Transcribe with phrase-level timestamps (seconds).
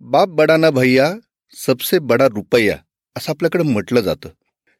[0.00, 1.14] बाप बडाना भैया
[1.56, 2.78] सबसे बडा रुपया
[3.16, 4.28] असं आपल्याकडे म्हटलं जातं.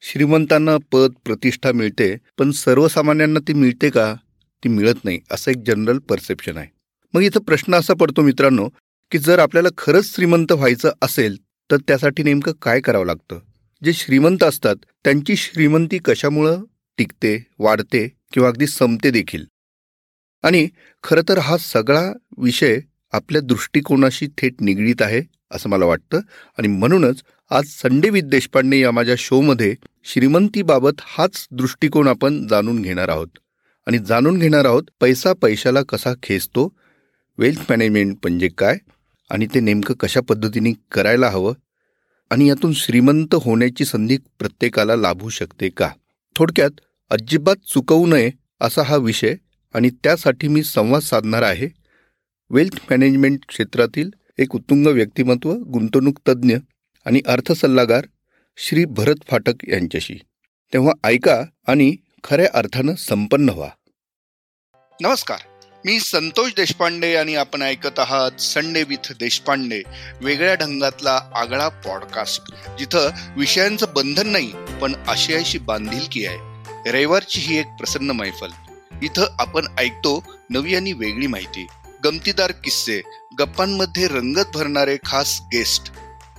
[0.03, 4.15] श्रीमंतांना पद प्रतिष्ठा मिळते पण सर्वसामान्यांना ती मिळते का?
[4.65, 6.67] ती मिळत नाही असं एक जनरल परसेप्शन आहे.
[7.15, 8.69] मग इथं प्रश्न असा पडतो मित्रांनो
[9.11, 11.37] की जर आपल्याला खरंच श्रीमंत व्हायचं असेल
[11.71, 13.41] तर त्यासाठी नेमकं काय करावं लागतं?
[13.85, 16.65] जे श्रीमंत असतात त्यांची श्रीमंती कशामुळं
[16.99, 19.45] टिकते वाढते किंवा अगदी संपते देखील?
[20.43, 20.69] आणि
[21.03, 22.79] खरं तर हा सगळा विषय
[23.13, 26.21] आपल्या दृष्टिकोनाशी थेट निगडीत आहे असं मला वाटतं.
[26.59, 29.75] आणि म्हणूनच आज संडे विथ देशपांडे या माझ्या शोमध्ये
[30.05, 33.29] श्रीमंतीबाबत हाच दृष्टिकोन आपण जाणून घेणार आहोत.
[33.87, 36.73] आणि जाणून घेणार आहोत पैसा पैशाला कसा खेचतो
[37.39, 38.79] वेल्थ मॅनेजमेंट म्हणजे काय
[39.31, 41.55] आणि ते नेमकं कशा पद्धतीने करायला हवं
[42.31, 45.91] आणि यातून श्रीमंत होण्याची संधी प्रत्येकाला लाभू शकते का?
[46.37, 46.71] थोडक्यात
[47.11, 49.35] अजिबात चुकवू नये असा हा विषय
[49.75, 51.69] आणि त्यासाठी मी संवाद साधणार आहे.
[52.51, 56.57] वेल्थ मॅनेजमेंट क्षेत्रातील एक उत्तुंग व्यक्तिमत्व गुंतवणूक तज्ज्ञ
[57.05, 58.07] आणि अर्थसल्लागार
[58.57, 60.15] श्री भरत फाटक यांच्याशी.
[60.73, 63.69] तेव्हा ऐका आणि खऱ्या अर्थानं संपन्न व्हा.
[65.01, 65.39] नमस्कार.
[65.85, 69.83] मी संतोष देशपांडे आणि आपण ऐकत आहात संडे विथ देशपांडे
[70.21, 72.43] वेगळ्या ढंगातला आगळा पॉडकास्ट
[72.79, 74.53] जिथं विषयांचं बंधन नाही
[74.83, 76.39] पण आशयाशी बांधिलकी आहे.
[76.93, 78.49] रविवारची ही एक प्रसन्न मैफल.
[79.03, 81.67] इथं आपण ऐकतो नवी आणि वेगळी माहिती.
[82.05, 83.03] गमतीदार किस्से
[83.39, 85.93] गप्पांमध्ये रंगत भरणारे खास गेस्ट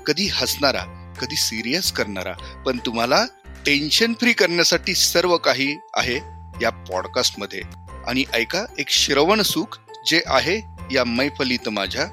[0.05, 2.63] कधी हसणारा कधी सिरियस करणारा.
[2.65, 3.25] पण तुम्हाला
[3.65, 6.15] टेन्शन फ्री करण्यासाठी सर्व काही आहे
[6.61, 7.61] या पॉडकास्टमध्ये
[8.07, 10.61] आणि ऐका एक श्रवण सुख जे आहे
[10.95, 12.05] या मैफलीत माझ्या.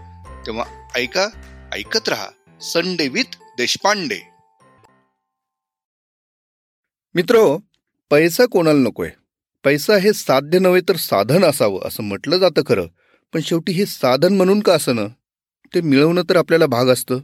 [0.46, 1.28] तेव्हा ऐका
[1.72, 2.26] ऐकत रहा.
[2.60, 4.18] Sunday with Deshpande.
[7.14, 7.56] मित्र
[8.10, 9.10] पैसा कोणाला नकोय.
[9.64, 12.86] पैसा हे साध्य नव्हे तर साधन असावं असं म्हटलं जातं खरं.
[13.32, 15.08] पण शेवटी हे साधन म्हणून का असणं
[15.74, 17.18] ते मिळवणं तर आपल्याला भाग असतं.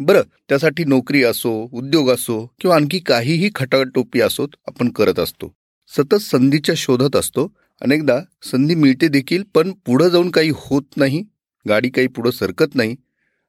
[0.00, 5.52] बरं त्यासाठी नोकरी असो उद्योग असो किंवा आणखी काहीही खटाटोपी असोत आपण करत असतो.
[5.90, 7.48] सतत संधीच्या शोधत असतो.
[7.82, 11.22] अनेकदा संधी मिळते देखील पण पुढं जाऊन काही होत नाही
[11.68, 12.96] गाडी काही पुढं सरकत नाही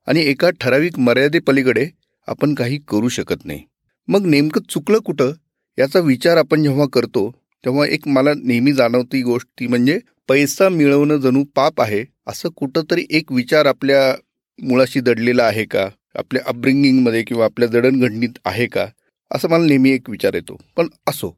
[0.08, 1.88] आणि एका ठराविक मर्यादेपलीकडे
[2.28, 3.64] आपण काही करू शकत नाही.
[4.08, 5.32] मग नेमकं चुकलं कुठं?
[5.78, 7.30] याचा विचार आपण जेव्हा करतो
[7.64, 13.06] तेव्हा एक मला नेहमी जाणवती गोष्ट ती म्हणजे पैसा मिळवणं जणू पाप आहे असं कुठंतरी
[13.10, 14.16] एक विचार आपल्या
[14.62, 15.90] मुळाशी दडलेला आहे का?
[16.16, 18.86] आपल्या अपब्रिंगिंगमध्ये किंवा आपल्या जडणघडणीत आहे का?
[19.32, 20.62] असं मला नेहमी एक विचार येतो.
[20.76, 21.38] पण असो.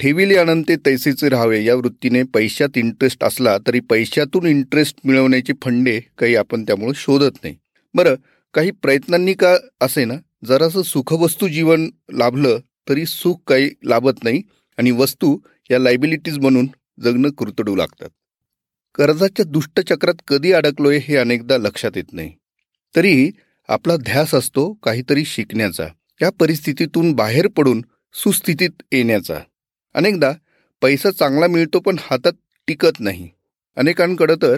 [0.00, 6.36] ठेविले अनंते तैसेचे राहावे या वृत्तीने पैशात इंटरेस्ट असला तरी पैशातून इंटरेस्ट मिळवण्याचे फंडे काही
[6.36, 7.56] आपण त्यामुळे शोधत नाही.
[7.94, 8.14] बरं
[8.54, 10.14] काही प्रयत्नांनी का असे ना?
[10.44, 12.58] जरासं सुखवस्तू जीवन लाभलं
[12.88, 14.42] तरी सुख काही लाभत नाही
[14.78, 15.38] आणि वस्तू
[15.70, 16.66] या लायबिलिटीज बनून
[17.02, 18.08] जगणं कुरतडू लागतात.
[18.94, 22.32] कर्जाच्या दुष्टचक्रात कधी अडकलोय हे अनेकदा लक्षात येत नाही.
[22.96, 23.30] तरीही
[23.68, 25.86] आपला ध्यास असतो काहीतरी शिकण्याचा
[26.22, 27.84] या परिस्थितीतून बाहेर पडून
[28.14, 29.40] सुस्थितीत येण्याचा.
[29.94, 30.32] अनेकदा
[30.82, 32.32] पैसा चांगला मिळतो पण हातात
[32.66, 33.28] टिकत नाही.
[33.76, 34.56] अनेकांकडं तर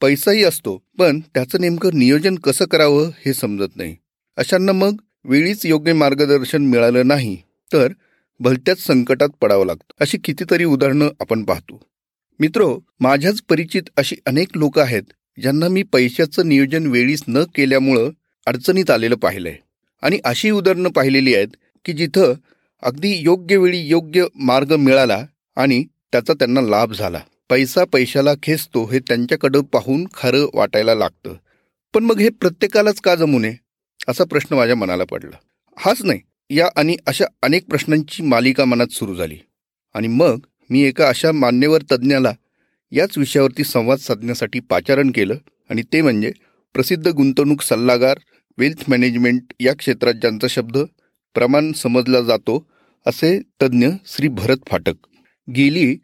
[0.00, 3.96] पैसाही असतो पण त्याचं नेमकं नियोजन कसं करावं हे समजत नाही.
[4.36, 7.36] अशांना मग वेळीच योग्य मार्गदर्शन मिळालं नाही
[7.72, 7.92] तर
[8.40, 9.92] भलत्याच संकटात पडावं लागतं.
[10.00, 11.80] अशी कितीतरी उदाहरणं आपण पाहतो.
[12.40, 15.02] मित्रो माझ्याच परिचित अशी अनेक लोक आहेत
[15.42, 18.10] ज्यांना मी पैशाचं नियोजन वेळीच न केल्यामुळं
[18.46, 19.56] अडचणीत आलेलं पाहिलंय.
[20.02, 21.48] आणि अशी उदाहरणं पाहिलेली आहेत
[21.84, 22.34] की जिथं
[22.82, 25.26] अगदी योग्य वेळी योग्य मार्ग मिळाला
[25.56, 27.20] आणि त्याचा त्यांना लाभ झाला.
[27.50, 31.34] पैसा पैशाला खेचतो हे त्यांच्याकडं पाहून खरं वाटायला लागतं.
[31.94, 33.54] पण मग हे प्रत्येकालाच का जमू नये?
[34.08, 35.36] असा प्रश्न माझ्या मनाला पडला.
[35.76, 36.20] हाच नाही.
[36.50, 39.36] या आणि अशा अनेक प्रश्नांची मालिका मनात सुरू झाली.
[39.94, 42.32] आणि मग मी एका अशा मान्यवर तज्ज्ञाला
[42.92, 45.34] याच विषयावरती संवाद साधण्यासाठी पाचारण केलं
[45.70, 46.32] आणि ते म्हणजे
[46.74, 48.18] प्रसिद्ध गुंतवणूक सल्लागार
[48.58, 50.78] वेल्थ मॅनेजमेंट या क्षेत्रात ज्यांचा शब्द
[51.34, 52.66] प्रमाण समजला जातो
[53.06, 54.94] असे तज्ज्ञ श्री भरत फाटक.
[55.56, 55.96] गेली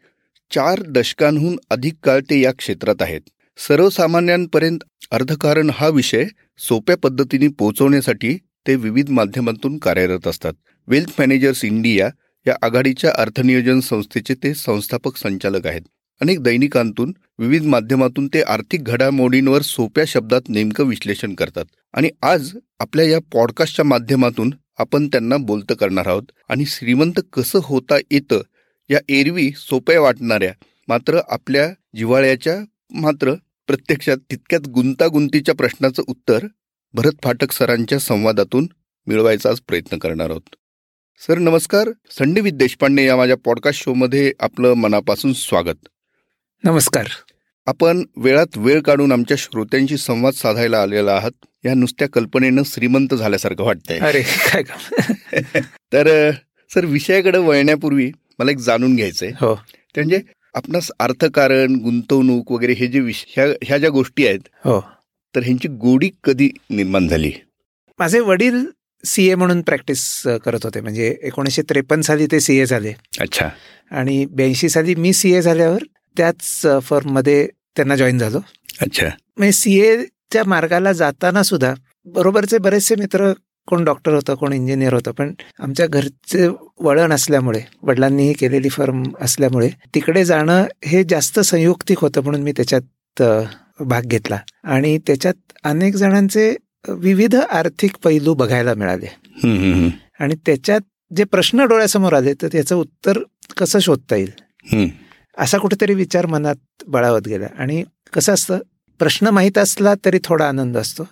[0.51, 3.21] चार दशकांहून अधिक काळ ते या क्षेत्रात आहेत.
[3.57, 4.79] सर्वसामान्यांपर्यंत
[5.11, 6.25] अर्थकारण हा विषय
[6.57, 8.37] सोप्या पद्धतीने पोहोचवण्यासाठी
[8.67, 10.53] ते विविध माध्यमांतून कार्यरत असतात.
[10.87, 12.09] वेल्थ मॅनेजर्स इंडिया
[12.47, 15.81] या आघाडीच्या अर्थनियोजन संस्थेचे ते संस्थापक संचालक आहेत.
[16.21, 21.65] अनेक दैनिकांतून विविध माध्यमातून ते आर्थिक घडामोडींवर सोप्या शब्दात नेमकं विश्लेषण करतात.
[21.93, 26.23] आणि आज आपल्या या पॉडकास्टच्या माध्यमातून आपण त्यांना बोलतं करणार आहोत.
[26.49, 28.41] आणि श्रीमंत कसं होता येतं
[28.89, 30.53] या एरवी सोप्या वाटणाऱ्या
[30.87, 32.55] मात्र आपल्या जिव्हाळ्याच्या
[32.91, 33.33] मात्र
[33.67, 36.47] प्रत्यक्षात तितक्यात गुंतागुंतीच्या प्रश्नाचं उत्तर
[36.95, 38.67] भरत फाटक सरांच्या संवादातून
[39.07, 40.55] मिळवायचाच प्रयत्न करणार आहोत.
[41.27, 41.89] सर नमस्कार.
[42.11, 45.87] संडे विथ देशपांडे या माझ्या पॉडकास्ट शोमध्ये आपलं मनापासून स्वागत.
[46.63, 47.05] नमस्कार.
[47.65, 51.31] आपण वेळात वेळ काढून आमच्या श्रोत्यांशी संवाद साधायला आलेला आहात.
[51.65, 53.99] या नुसत्या कल्पनेनं श्रीमंत झाल्यासारखं वाटतंय.
[53.99, 54.99] अरे काय काम
[55.93, 56.31] तर
[56.73, 59.29] सर विषयाकडे वळण्यापूर्वी मला एक जाणून घ्यायचंय.
[59.29, 59.55] हो.
[59.95, 60.21] ते म्हणजे
[60.53, 64.39] आपणास अर्थकारण गुंतवणूक वगैरे हे जे विष ह्या ह्या ज्या गोष्टी आहेत.
[64.45, 64.94] हो.
[65.35, 67.31] तर ह्यांची गोडी कधी निर्माण झाली?
[67.99, 68.65] माझे वडील
[69.03, 70.81] सी ए म्हणून प्रॅक्टिस करत होते.
[70.81, 72.93] म्हणजे एकोणीसशे त्रेपन्न साली ते सी ए झाले.
[73.19, 73.49] अच्छा.
[73.91, 75.83] आणि ब्याऐंशी साली मी सी ए झाल्यावर
[76.17, 78.39] त्याच फर्ममध्ये त्यांना जॉईन झालो.
[78.81, 79.05] अच्छा.
[79.37, 81.73] म्हणजे सी एच्या मार्गाला जाताना सुद्धा
[82.05, 83.31] बरोबरचे बरेचसे मित्र
[83.67, 86.47] कोण डॉक्टर होतं कोण इंजिनियर होतं पण आमच्या घरचे
[86.79, 93.21] वळण असल्यामुळे वडिलांनीही केलेली फर्म असल्यामुळे तिकडे जाणं हे जास्त संयुक्तिक होतं म्हणून मी त्याच्यात
[93.79, 94.39] भाग घेतला.
[94.63, 95.33] आणि त्याच्यात
[95.63, 96.55] अनेक जणांचे
[96.89, 99.05] विविध आर्थिक पैलू बघायला मिळाले.
[100.19, 100.79] आणि त्याच्यात
[101.15, 103.19] जे प्रश्न डोळ्यासमोर आले तर त्याचं उत्तर
[103.57, 104.31] कसं शोधता येईल.
[105.37, 107.45] असा कुठेतरी विचार मनात बळावत गेला.
[107.57, 107.83] आणि
[108.13, 108.59] कसं असतं
[108.99, 111.07] प्रश्न माहीत असला तरी थोडा आनंद असतो.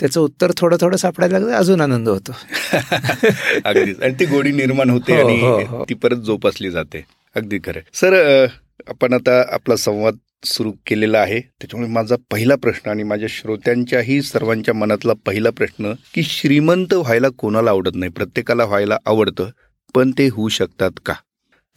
[0.00, 2.32] त्याचं उत्तर थोडं थोडं सापडायला लागलं अजून आनंद होतो.
[3.64, 4.02] अगदीच.
[4.02, 5.84] आणि ती गोडी निर्माण होते हो, आणि हो, हो.
[5.88, 7.04] ती परत जोपासली जाते.
[7.36, 8.46] अगदी खरं सर
[8.88, 10.14] आपण आता आपला संवाद
[10.44, 11.40] सुरू केलेला आहे.
[11.40, 17.70] त्याच्यामुळे माझा पहिला प्रश्न आणि माझ्या श्रोत्यांच्याही सर्वांच्या मनातला पहिला प्रश्न की श्रीमंत व्हायला कोणाला
[17.70, 18.12] आवडत नाही?
[18.12, 19.50] प्रत्येकाला व्हायला आवडतं
[19.94, 21.14] पण ते होऊ शकतात का?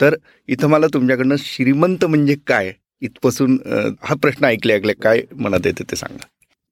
[0.00, 0.14] तर
[0.48, 2.72] इथं मला तुमच्याकडनं श्रीमंत म्हणजे काय?
[3.02, 3.58] इथपासून
[4.02, 6.26] हा प्रश्न ऐकले ऐकले काय मनात येते ते सांगा.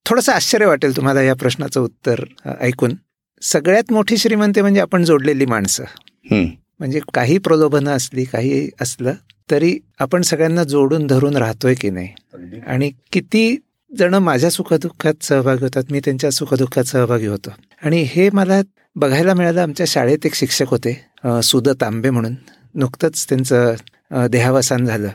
[0.06, 2.24] थोडंसं आश्चर्य वाटेल तुम्हाला या प्रश्नाचं उत्तर
[2.60, 2.94] ऐकून.
[3.42, 5.84] सगळ्यात मोठी श्रीमंती म्हणजे आपण जोडलेली माणसं.
[6.30, 9.14] म्हणजे काही प्रलोभनं असली काही असलं
[9.50, 12.60] तरी आपण सगळ्यांना जोडून धरून राहतोय की नाही?
[12.66, 13.56] आणि किती
[13.98, 17.50] जण माझ्या सुखदुःखात सहभागी होतात मी त्यांच्या सुखदुःखात सहभागी होतो.
[17.84, 18.60] आणि हे मला
[18.96, 21.00] बघायला मिळालं आमच्या शाळेत एक शिक्षक होते
[21.42, 22.34] सुद तांबे म्हणून.
[22.74, 23.74] नुकतंच त्यांचं
[24.30, 25.08] देहावसान झालं.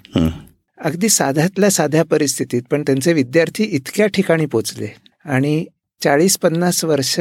[0.78, 4.88] अगदी साध्यातल्या साध्या परिस्थितीत पण त्यांचे विद्यार्थी इतक्या ठिकाणी पोचले.
[5.26, 5.66] आणि
[6.02, 7.20] चाळीस पन्नास वर्ष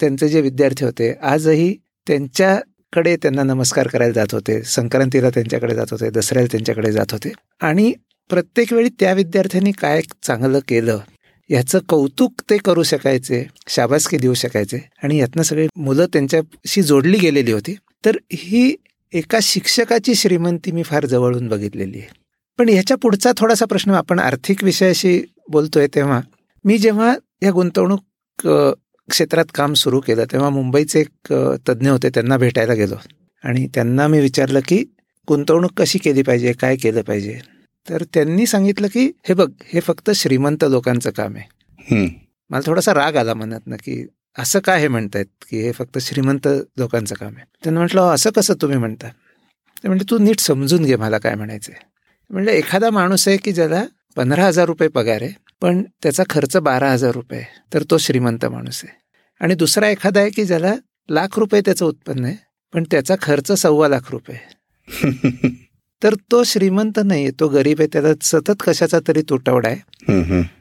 [0.00, 1.74] त्यांचे जे विद्यार्थी होते आजही
[2.96, 4.62] कडे त्यांना नमस्कार करायला जात होते.
[4.62, 6.10] संक्रांतीला त्यांच्याकडे जात होते.
[6.10, 7.32] दसऱ्याला त्यांच्याकडे जात होते.
[7.60, 7.92] आणि
[8.30, 10.98] प्रत्येक वेळी त्या विद्यार्थ्यांनी काय चांगलं केलं
[11.48, 14.88] ह्याचं कौतुक ते करू शकायचे शाबासकी देऊ शकायचे.
[15.02, 17.76] आणि यातनं सगळी मुलं त्यांच्याशी जोडली गेलेली होती.
[18.04, 18.76] तर ही
[19.12, 22.08] एका शिक्षकाची श्रीमंती मी फार जवळून बघितलेली आहे.
[22.58, 26.20] पण ह्याच्या पुढचा थोडासा प्रश्न आपण आर्थिक विषयाशी बोलतोय तेव्हा
[26.64, 28.02] मी जेव्हा या गुंतवणूक
[29.10, 31.32] क्षेत्रात काम सुरू केलं तेव्हा मुंबईचे एक
[31.68, 32.94] तज्ज्ञ होते त्यांना भेटायला गेलो.
[33.44, 34.84] आणि त्यांना मी विचारलं की
[35.28, 36.52] गुंतवणूक कशी केली पाहिजे?
[36.52, 37.38] काय केलं पाहिजे?
[37.88, 41.44] तर त्यांनी सांगितलं की हे बघ हे फक्त श्रीमंत लोकांचं काम आहे.
[42.50, 44.06] मला थोडासा राग आला मनात ना की
[44.38, 46.48] असं काय हे म्हणतायत की हे फक्त श्रीमंत
[46.78, 47.44] लोकांचं काम आहे?
[47.64, 49.08] त्यांना म्हटलं "अहो, असं कसं तुम्ही म्हणता?
[49.82, 51.84] ते म्हणजे तू नीट समजून घे मला काय म्हणायचं आहे
[52.30, 53.84] म्हणजे एखादा माणूस आहे की ज्याला
[54.16, 57.42] पंधरा हजार रुपये पगार आहे पण त्याचा खर्च बारा हजार रुपये.
[57.74, 58.96] तर तो श्रीमंत माणूस आहे.
[59.40, 60.74] आणि दुसरा एखादा आहे की ज्याला
[61.10, 62.36] लाख रुपये त्याचं उत्पन्न आहे
[62.74, 64.36] पण त्याचा खर्च सव्वा लाख रुपये.
[66.02, 70.12] तर तो श्रीमंत नाही तो गरीब आहे त्याला सतत कशाचा तरी तुटवडा आहे.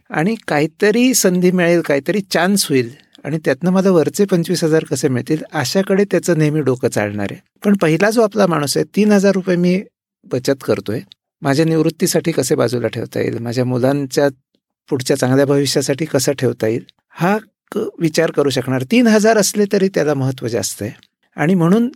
[0.10, 2.92] आणि काहीतरी संधी मिळेल काहीतरी चान्स होईल.
[3.24, 7.42] आणि त्यातनं मला वरचे पंचवीस हजार कसे मिळतील अशाकडे त्याचं नेहमी डोकं चालणार आहे.
[7.66, 9.84] पण पहिला जो आपला माणूस आहे तीन हजार रुपये मी
[10.24, 11.00] बचत करतोय.
[11.42, 13.38] माझ्या निवृत्तीसाठी कसे बाजूला ठेवता येईल?
[13.38, 14.28] माझ्या मुलांच्या
[14.90, 17.38] पुढच्या चांगल्या भविष्यासाठी कसं ठेवता येईल हा
[17.76, 18.84] विचार करू शकणार.
[18.92, 20.92] तीन हजार असले तरी त्याला महत्त्व जास्त आहे.
[21.36, 21.92] आणि म्हणून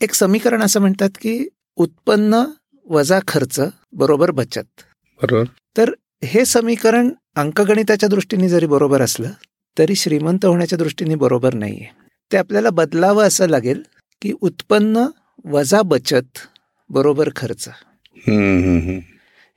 [0.00, 2.44] एक समीकरण असं म्हणतात की उत्पन्न
[2.86, 3.60] वजा खर्च
[3.92, 4.82] बरोबर बचत.
[5.22, 5.90] बरोबर.
[6.24, 9.30] हे समीकरण अंकगणिताच्या दृष्टीने जरी बरोबर असलं
[9.78, 11.90] तरी श्रीमंत होण्याच्या दृष्टीने बरोबर नाहीये.
[12.32, 13.82] ते आपल्याला बदलावं असं लागेल
[14.22, 15.06] की उत्पन्न
[15.44, 16.38] वजा बचत
[16.90, 17.68] बरोबर खर्च.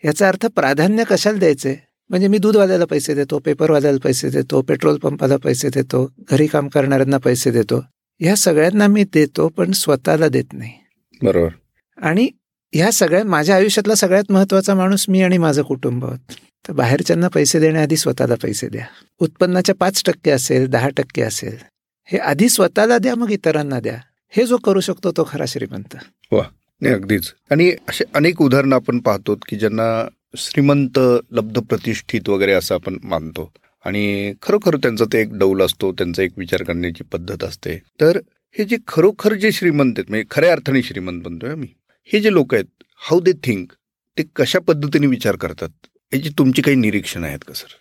[0.06, 1.76] याचा अर्थ प्राधान्य कशाला द्यायचंय?
[2.10, 7.18] म्हणजे मी दूधवाल्याला पैसे देतो पेपरवाल्याला पैसे देतो पेट्रोल पंपाला पैसे देतो घरी काम करणाऱ्यांना
[7.18, 7.86] पैसे देतो.
[8.20, 10.72] ह्या सगळ्यांना मी देतो पण स्वतःला देत नाही.
[11.24, 11.50] बरोबर.
[11.98, 12.30] आणि
[12.74, 16.06] ह्या सगळ्या माझ्या आयुष्यातला सगळ्यात महत्त्वाचा माणूस मी आणि माझं कुटुंब.
[16.06, 16.20] आहोत
[16.68, 18.86] तर बाहेरच्यांना पैसे देण्याआधी स्वतःला पैसे द्या.
[19.20, 21.58] उत्पन्नाच्या पाच टक्के असेल दहा टक्के असेल
[22.06, 23.98] हे आधी स्वतःला द्या मग इतरांना द्या.
[24.30, 25.96] हे जो करू शकतो तो खरा श्रीमंत.
[26.82, 27.34] नाही अगदीच.
[27.52, 31.00] आणि असे अनेक उदाहरणं आपण पाहतो की ज्यांना श्रीमंत
[31.32, 33.52] लब्ध प्रतिष्ठित वगैरे असं आपण मानतो.
[33.86, 37.78] आणि खरोखर त्यांचा ते एक डौल असतो त्यांचा एक विचार करण्याची पद्धत असते.
[38.02, 38.20] तर
[38.56, 41.70] हे जे खरोखर जे श्रीमंत आहेत म्हणजे खऱ्या अर्थाने श्रीमंत म्हणतोय आम्ही
[42.10, 43.72] हे जे लोक आहेत हाऊ दे थिंक
[44.18, 45.70] ते कशा पद्धतीने विचार करतात?
[46.12, 47.76] याची तुमची काही निरीक्षण आहेत का सर?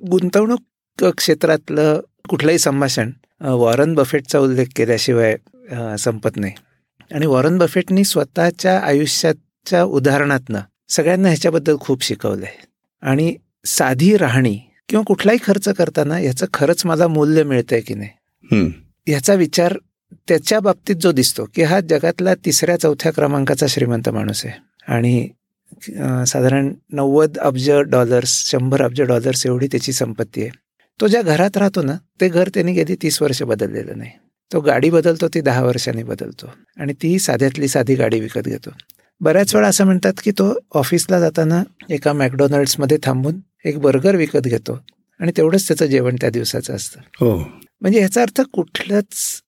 [0.00, 5.36] गुंतवणूक क्षेत्रातलं कुठलंही संभाषण वॉरन बफेटचा उल्लेख केल्याशिवाय
[5.98, 6.52] संपत नाही.
[7.14, 10.60] आणि वॉरन बफेटनी स्वतःच्या आयुष्याच्या उदाहरणातनं
[10.90, 12.56] सगळ्यांना ह्याच्याबद्दल खूप शिकवलंय.
[13.02, 18.10] आणि साधी राहणी किंवा कुठलाही खर्च करताना याचं खरंच मला मूल्य मिळतंय की नाही?
[18.44, 18.68] हम्म.
[19.06, 19.78] याचा विचार
[20.28, 24.60] त्याच्या बाबतीत जो दिसतो की हा जगातला तिसऱ्या चौथ्या क्रमांकाचा श्रीमंत माणूस आहे.
[24.88, 25.28] आणि
[26.26, 30.50] साधारण नव्वद अब्ज डॉलर्स शंभर अब्ज डॉलर्स एवढी त्याची संपत्ती आहे.
[31.00, 34.10] तो ज्या घरात राहतो ना ते घर त्यांनी गेली तीस वर्ष बदललेलं नाही.
[34.52, 36.50] तो गाडी बदलतो ती दहा वर्षांनी बदलतो.
[36.76, 38.70] आणि ती साध्यातली साधी गाडी विकत घेतो.
[39.20, 44.78] बऱ्याच वेळा असं म्हणतात की तो ऑफिसला जाताना एका मॅकडॉनल्ड्समध्ये थांबून एक बर्गर विकत घेतो
[45.20, 47.00] आणि तेवढंच त्याचं जेवण त्या दिवसाचं असतं.
[47.20, 47.36] हो.
[47.80, 49.40] म्हणजे ह्याचा अर्थ कुठल्याच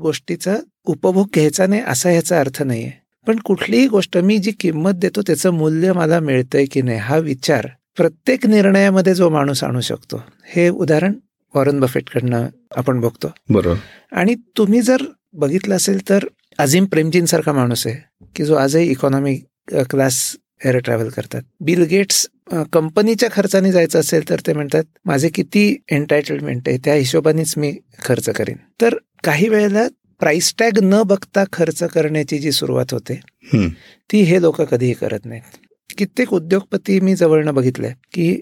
[0.00, 2.90] गोष्टीचा उपभोग घ्यायचा नाही असा ह्याचा अर्थ नाहीये.
[3.26, 7.66] पण कुठलीही गोष्ट मी जी किंमत देतो त्याचं मूल्य मला मिळतंय की नाही हा विचार
[7.96, 10.22] प्रत्येक निर्णयामध्ये जो माणूस आणू शकतो.
[10.44, 11.14] हे उदाहरण
[11.54, 12.46] वॉरन बफेटकडनं
[12.76, 13.32] आपण बघतो.
[13.48, 13.76] बरोबर
[14.12, 16.24] आणि तुम्ही जर बघितलं असेल तर
[16.58, 18.09] अझीम प्रेमजींसारखा माणूस आहे.
[18.36, 19.36] की जो आजही इकॉनॉमी
[19.90, 21.42] क्लास एअर ट्रॅव्हल करतात.
[21.60, 22.26] बिल गेट्स
[22.72, 27.72] कंपनीच्या खर्चाने जायचं असेल तर ते म्हणतात माझे किती एन्टायटलमेंट आहे त्या हिशोबानेच मी
[28.04, 28.56] खर्च करेन.
[28.80, 28.94] तर
[29.24, 29.86] काही वेळेला
[30.20, 33.20] प्राइस टॅग न बघता खर्च करण्याची जी सुरुवात होते.
[34.12, 35.56] ती हे लोक कधीही करत नाहीत.
[35.98, 38.40] कित्येक उद्योगपती मी जवळनं बघितलंय की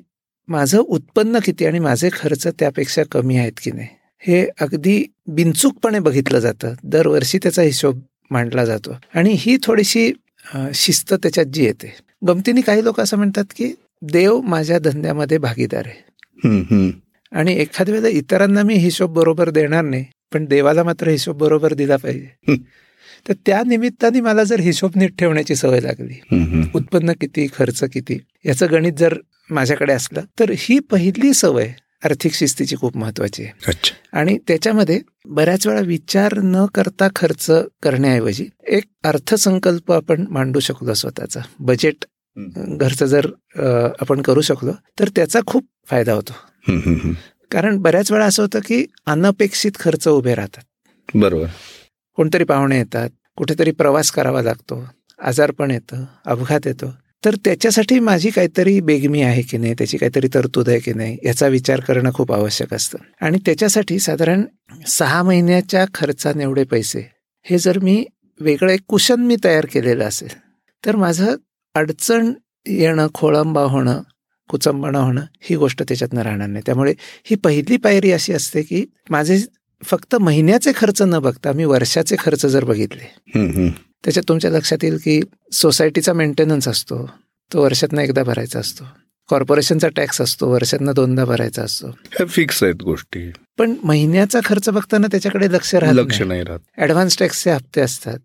[0.49, 3.89] माझं उत्पन्न किती आणि माझे खर्च त्यापेक्षा कमी आहेत की नाही
[4.23, 6.75] हे अगदी बिनचूकपणे बघितलं जातं.
[6.83, 10.11] दरवर्षी त्याचा हिशोब मांडला जातो आणि ही थोडीशी
[10.75, 11.95] शिस्त त्याच्यात जी येते
[12.27, 16.91] गमतीने काही लोक असं म्हणतात की देव माझ्या धंद्यामध्ये भागीदार आहे.
[17.33, 21.97] आणि एखाद्या वेळेला इतरांना मी हिशोब बरोबर देणार नाही पण देवाला मात्र हिशोब बरोबर दिला
[21.97, 22.57] पाहिजे.
[23.29, 26.21] तर त्या निमित्ताने मला जर हिशोब नीट ठेवण्याची सवय लागली.
[26.75, 29.19] उत्पन्न किती खर्च किती याचं गणित जर
[29.51, 31.73] माझ्याकडे असलं तर ही पहिली सवय
[32.05, 33.53] आर्थिक शिस्तीची खूप महत्वाची आहे.
[33.69, 34.19] अच्छा.
[34.19, 37.51] आणि त्याच्यामध्ये बऱ्याच वेळा विचार न करता खर्च
[37.83, 41.41] करण्याऐवजी एक अर्थसंकल्प आपण मांडू शकलो स्वतःचा.
[41.59, 42.05] बजेट.
[42.81, 43.27] घरचं जर
[44.01, 46.33] आपण करू शकलो तर त्याचा खूप फायदा होतो.
[47.51, 50.63] कारण बऱ्याच वेळा असं होतं की अनपेक्षित खर्च उभे राहतात.
[51.15, 51.47] बरोबर.
[52.17, 54.83] कोणतरी पाहुणे येतात कुठेतरी प्रवास करावा लागतो
[55.21, 56.93] आजारपण येतं अपघात येतो.
[57.25, 61.47] तर त्याच्यासाठी माझी काहीतरी बेगमी आहे की नाही त्याची काहीतरी तरतूद आहे की नाही याचा
[61.47, 62.99] विचार करणं खूप आवश्यक असतं.
[63.21, 64.45] आणि त्याच्यासाठी साधारण
[64.87, 67.01] सहा महिन्याच्या खर्चाने एवढे पैसे
[67.47, 68.05] हे जर मी
[68.41, 70.35] वेगळं एक कुशन मी तयार केलेलं असेल
[70.85, 71.35] तर माझं
[71.75, 72.33] अडचण
[72.67, 74.01] येणं खोळंबा होणं
[74.51, 76.63] कुचंबणं होणं ही गोष्ट त्याच्यातनं राहणार नाही.
[76.67, 76.93] त्यामुळे
[77.27, 79.39] ही पहिली पायरी अशी असते की माझे
[79.83, 83.05] फक्त महिन्याचे खर्च न बघता मी वर्षाचे खर्च जर बघितले
[84.05, 85.21] त्याच्यात तुमच्या लक्षात येईल की
[85.53, 87.11] सोसायटीचा मेंटेनन्स असतो
[87.53, 88.85] तो वर्षातनं एकदा भरायचा असतो.
[89.29, 91.89] कॉर्पोरेशनचा टॅक्स असतो वर्षातनं दोनदा भरायचा असतो.
[91.89, 93.31] हे फिक्स आहेत गोष्टी.
[93.59, 96.43] पण महिन्याचा खर्च बघताना त्याच्याकडे लक्ष राहत लक्ष नाही.
[96.43, 96.61] राहत.
[96.79, 98.19] ऍडव्हान्स टॅक्सचे हप्ते असतात.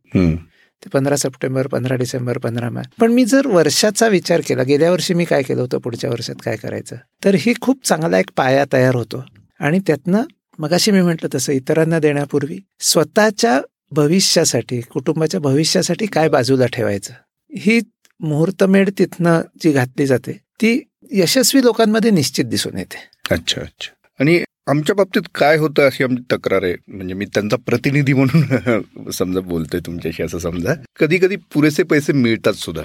[0.81, 5.13] ते पंधरा सप्टेंबर पंधरा डिसेंबर पंधरा मार्च पण मी जर वर्षाचा विचार केला गेल्या वर्षी
[5.13, 8.95] मी काय केलं होतं पुढच्या वर्षात काय करायचं तर ही खूप चांगला एक पाया तयार
[8.95, 9.23] होतो.
[9.59, 10.23] आणि त्यातनं
[10.59, 13.61] मगाशी मी म्हटलं तसं इतरांना देण्यापूर्वी स्वतःच्या
[13.93, 17.13] भविष्यासाठी कुटुंबाच्या भविष्यासाठी काय बाजूला ठेवायचं?
[17.57, 17.79] ही
[18.19, 20.79] मुहूर्तमेढ तिथनं जी घातली जाते ती
[21.11, 22.97] यशस्वी लोकांमध्ये निश्चित दिसून येते.
[23.31, 23.91] अच्छा अच्छा.
[24.19, 26.75] आणि आमच्या बाबतीत काय होतं अशी आमची तक्रार आहे?
[26.87, 30.73] म्हणजे मी त्यांचा प्रतिनिधी म्हणून समजा बोलतोय तुमच्याशी असं समजा.
[30.99, 32.83] कधी कधी पुरेसे पैसे मिळतात सुद्धा.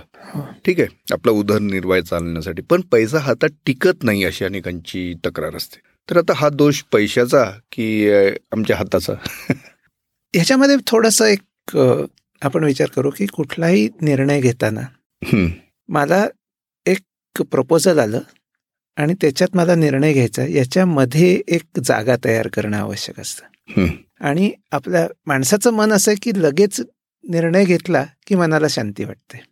[0.65, 0.89] ठीक आहे.
[1.13, 2.63] आपला उदरनिर्वाह चालण्यासाठी.
[2.63, 5.81] पण पैसा हातात टिकत नाही अशी अनेकांची तक्रार असते.
[6.11, 8.11] तर आता हा दोष पैशाचा की
[8.53, 9.13] आमच्या हाताचा?
[10.35, 11.77] ह्याच्यामध्ये थोडंसं एक
[12.43, 14.81] आपण विचार करू की कुठलाही निर्णय घेताना
[15.89, 16.27] मला
[16.87, 18.21] एक प्रपोजल आलं
[18.97, 23.45] आणि त्याच्यात मला निर्णय घ्यायचा याच्यामध्ये एक जागा तयार करणं आवश्यक असतं.
[24.21, 26.81] आणि आपल्या माणसाचं मन असं की लगेच
[27.29, 29.43] निर्णय घेतला की मनाला शांती वाटते.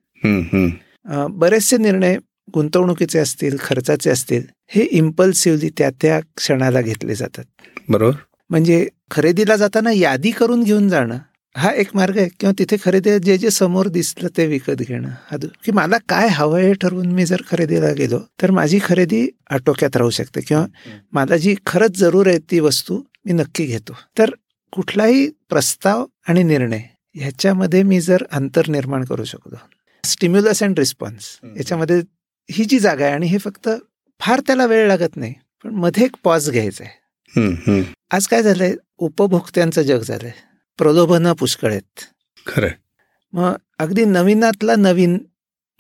[1.31, 2.19] बरेचसे निर्णय
[2.55, 7.45] गुंतवणुकीचे असतील खर्चाचे असतील हे इम्पल्सिव्हली त्या त्या क्षणाला घेतले जातात.
[7.89, 8.17] बरोबर.
[8.51, 11.19] म्हणजे खरेदीला जाताना यादी करून घेऊन जाणं
[11.57, 15.37] हा एक मार्ग आहे किंवा तिथे खरेदी जे जे समोर दिसलं ते विकत घेणं हा
[15.65, 20.11] की मला काय हवं हे ठरवून मी जर खरेदीला गेलो तर माझी खरेदी आटोक्यात राहू
[20.11, 20.67] शकते किंवा
[21.13, 24.31] मला जी खरंच जरूर आहे ती वस्तू मी नक्की घेतो तर
[24.73, 26.83] कुठलाही प्रस्ताव आणि निर्णय
[27.15, 29.57] ह्याच्यामध्ये मी जर अंतर निर्माण करू शकलो
[30.05, 31.39] स्टिम्युलस अँड रिस्पॉन्स.
[31.57, 32.01] याच्यामध्ये
[32.51, 33.69] ही जी जागा आहे आणि हे फक्त
[34.21, 35.35] फार त्याला वेळ लागत नाही
[35.65, 37.06] पण मध्ये एक पॉज घ्यायचा आहे.
[38.11, 38.75] आज काय झालंय?
[38.99, 40.33] उपभोक्त्यांचं जग झालंय.
[40.79, 42.01] प्रलोभनं पुष्कळ आहेत.
[42.47, 42.73] खरंय.
[43.33, 45.19] मग अगदी नवीनातला नवीन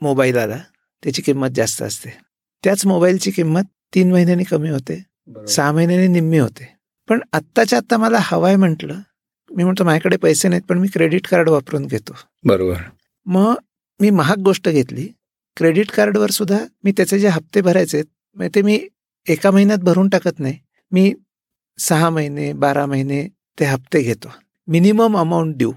[0.00, 0.58] मोबाईल आला
[1.02, 2.16] त्याची किंमत जास्त असते.
[2.64, 3.62] त्याच मोबाईलची किंमत
[3.94, 5.04] तीन महिन्यांनी कमी होते
[5.48, 6.68] सहा महिन्यांनी निम्मी होते.
[7.08, 9.00] पण आत्ताच्या आत्ता मला हवाय म्हटलं
[9.50, 12.12] मी म्हणतो माझ्याकडे पैसे नाहीत पण मी क्रेडिट कार्ड वापरून घेतो.
[12.44, 12.76] बरोबर.
[13.26, 13.54] मग
[14.00, 15.08] मी महाग गोष्ट घेतली.
[15.56, 18.02] क्रेडिट कार्डवर सुद्धा मी त्याचे जे हप्ते भरायचे
[18.40, 18.88] ते मी
[19.28, 20.58] एका महिन्यात भरून टाकत नाही.
[20.92, 21.14] मी
[21.78, 23.28] सहा महिने बारा महिने
[23.60, 24.28] ते हप्ते घेतो.
[24.68, 25.72] Minimum amount due.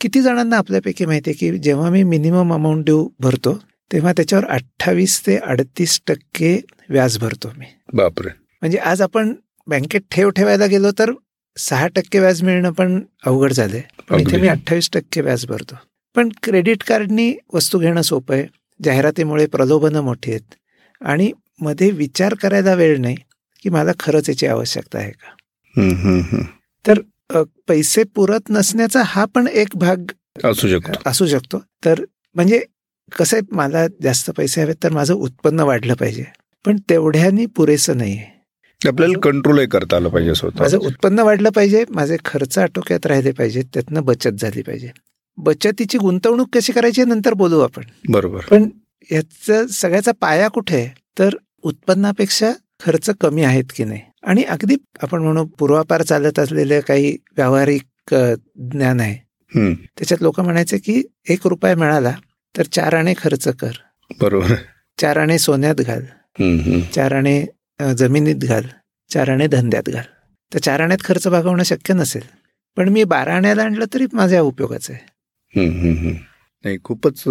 [0.00, 5.26] किती जणांना आपल्यापैकी माहिती आहे की जेव्हा मी मिनिमम अमाऊंट ड्यू भरतो तेव्हा त्याच्यावर अठ्ठावीस
[5.26, 7.64] ते अडतीस टक्के व्याज भरतो मी.
[7.92, 8.28] बापरे.
[8.60, 9.34] म्हणजे आज आपण
[9.66, 11.10] बँकेत ठेव ठेवायला गेलो तर
[11.56, 13.82] सहा टक्के व्याज मिळणं पण अवघड झालंय.
[14.10, 14.40] पण इथे.
[14.40, 15.74] मी अठ्ठावीस टक्के व्याज भरतो.
[16.14, 18.46] पण क्रेडिट कार्डनी वस्तू घेणं सोपं आहे.
[18.84, 20.54] जाहिरातीमुळे प्रलोभनं मोठी आहेत.
[21.00, 23.16] आणि मध्ये विचार करायला वेळ नाही
[23.62, 25.36] की मला खरंच याची आवश्यकता आहे का?
[27.34, 29.96] अ, पैसे पुरत नसण्याचा हा पण एक भाग
[30.44, 31.10] असू शकतो.
[31.10, 31.62] असू शकतो.
[31.84, 32.64] तर म्हणजे
[33.18, 36.24] कसं आहे मला जास्त पैसे हवेत तर माझं उत्पन्न वाढलं पाहिजे.
[36.66, 38.18] पण तेवढ्यानी पुरेसं नाही
[38.88, 43.64] आपल्याला कंट्रोलही करता आलं पाहिजे स्वतः माझं उत्पन्न वाढलं पाहिजे माझे खर्च आटोक्यात राहिले पाहिजेत
[43.74, 44.88] त्यातनं बचत झाली पाहिजे.
[45.36, 47.82] बचतीची गुंतवणूक कशी करायची नंतर बोलू आपण.
[48.08, 48.40] बरोबर.
[48.50, 48.68] पण
[49.12, 54.00] याचा सगळ्याचा पाया कुठे तर उत्पन्नापेक्षा खर्च कमी आहेत की नाही?
[54.22, 58.14] आणि अगदी आपण म्हणू पूर्वापार चालत असलेलं काही व्यावहारिक
[58.70, 59.16] ज्ञान आहे.
[59.98, 62.12] त्याच्यात लोक म्हणायचे की एक रुपया मिळाला
[62.54, 63.72] तर चार आणे खर्च कर.
[64.20, 64.54] बरोबर.
[64.98, 66.04] चार आणे सोन्यात घाल.
[66.94, 67.44] चार आणे
[67.98, 68.64] जमिनीत घाल.
[69.10, 70.04] चार आणे धंद्यात घाल.
[70.52, 72.22] तर चार आण्यात खर्च भागवणं शक्य नसेल.
[72.76, 75.10] पण मी बारा आण्याला आणलं तरी माझ्या उपयोगाचं आहे.
[76.64, 77.22] नाही खूपच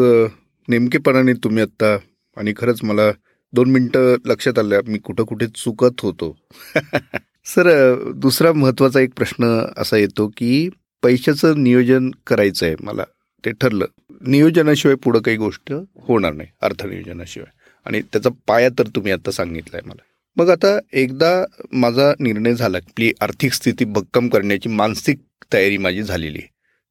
[0.67, 1.97] नेमकेपणाने तुम्ही आत्ता
[2.37, 3.11] आणि खरंच मला
[3.53, 6.37] दोन मिनटं लक्षात आलं मी कुठं कुठे चुकत होतो.
[7.45, 10.69] सर दुसरा महत्त्वाचा एक प्रश्न असा येतो की
[11.03, 13.03] पैशाचं नियोजन करायचं आहे मला
[13.45, 13.85] ते ठरलं.
[14.21, 17.51] नियोजनाशिवाय पुढं काही गोष्ट होणार नाही अर्थनियोजनाशिवाय.
[17.85, 20.01] आणि त्याचा पाया तर तुम्ही आता सांगितलाय मला.
[20.37, 25.19] मग आता एकदा माझा निर्णय झाला की आर्थिक स्थिती भक्कम करण्याची मानसिक
[25.53, 26.49] तयारी माझी झालेली आहे.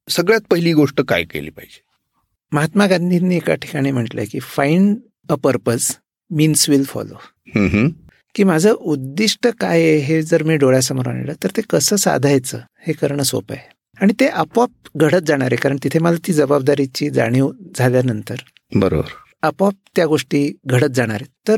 [0.09, 1.81] सगळ्यात पहिली गोष्ट काय केली पाहिजे?
[2.51, 4.97] महात्मा गांधींनी एका ठिकाणी म्हटलंय की find
[5.29, 5.95] a purpose
[6.31, 7.15] means will follow.
[8.35, 12.93] की माझं उद्दिष्ट काय आहे हे जर मी डोळ्यासमोर आणलं तर ते कसं साधायचं हे
[12.93, 13.69] करणं सोपं आहे.
[13.97, 18.35] आणि ते आपोआप घडत जाणार आहे कारण तिथे मला ती जबाबदारीची जाणीव झाल्यानंतर
[18.75, 19.09] बरोबर.
[19.43, 21.49] आपोआप त्या गोष्टी घडत जाणार आहेत.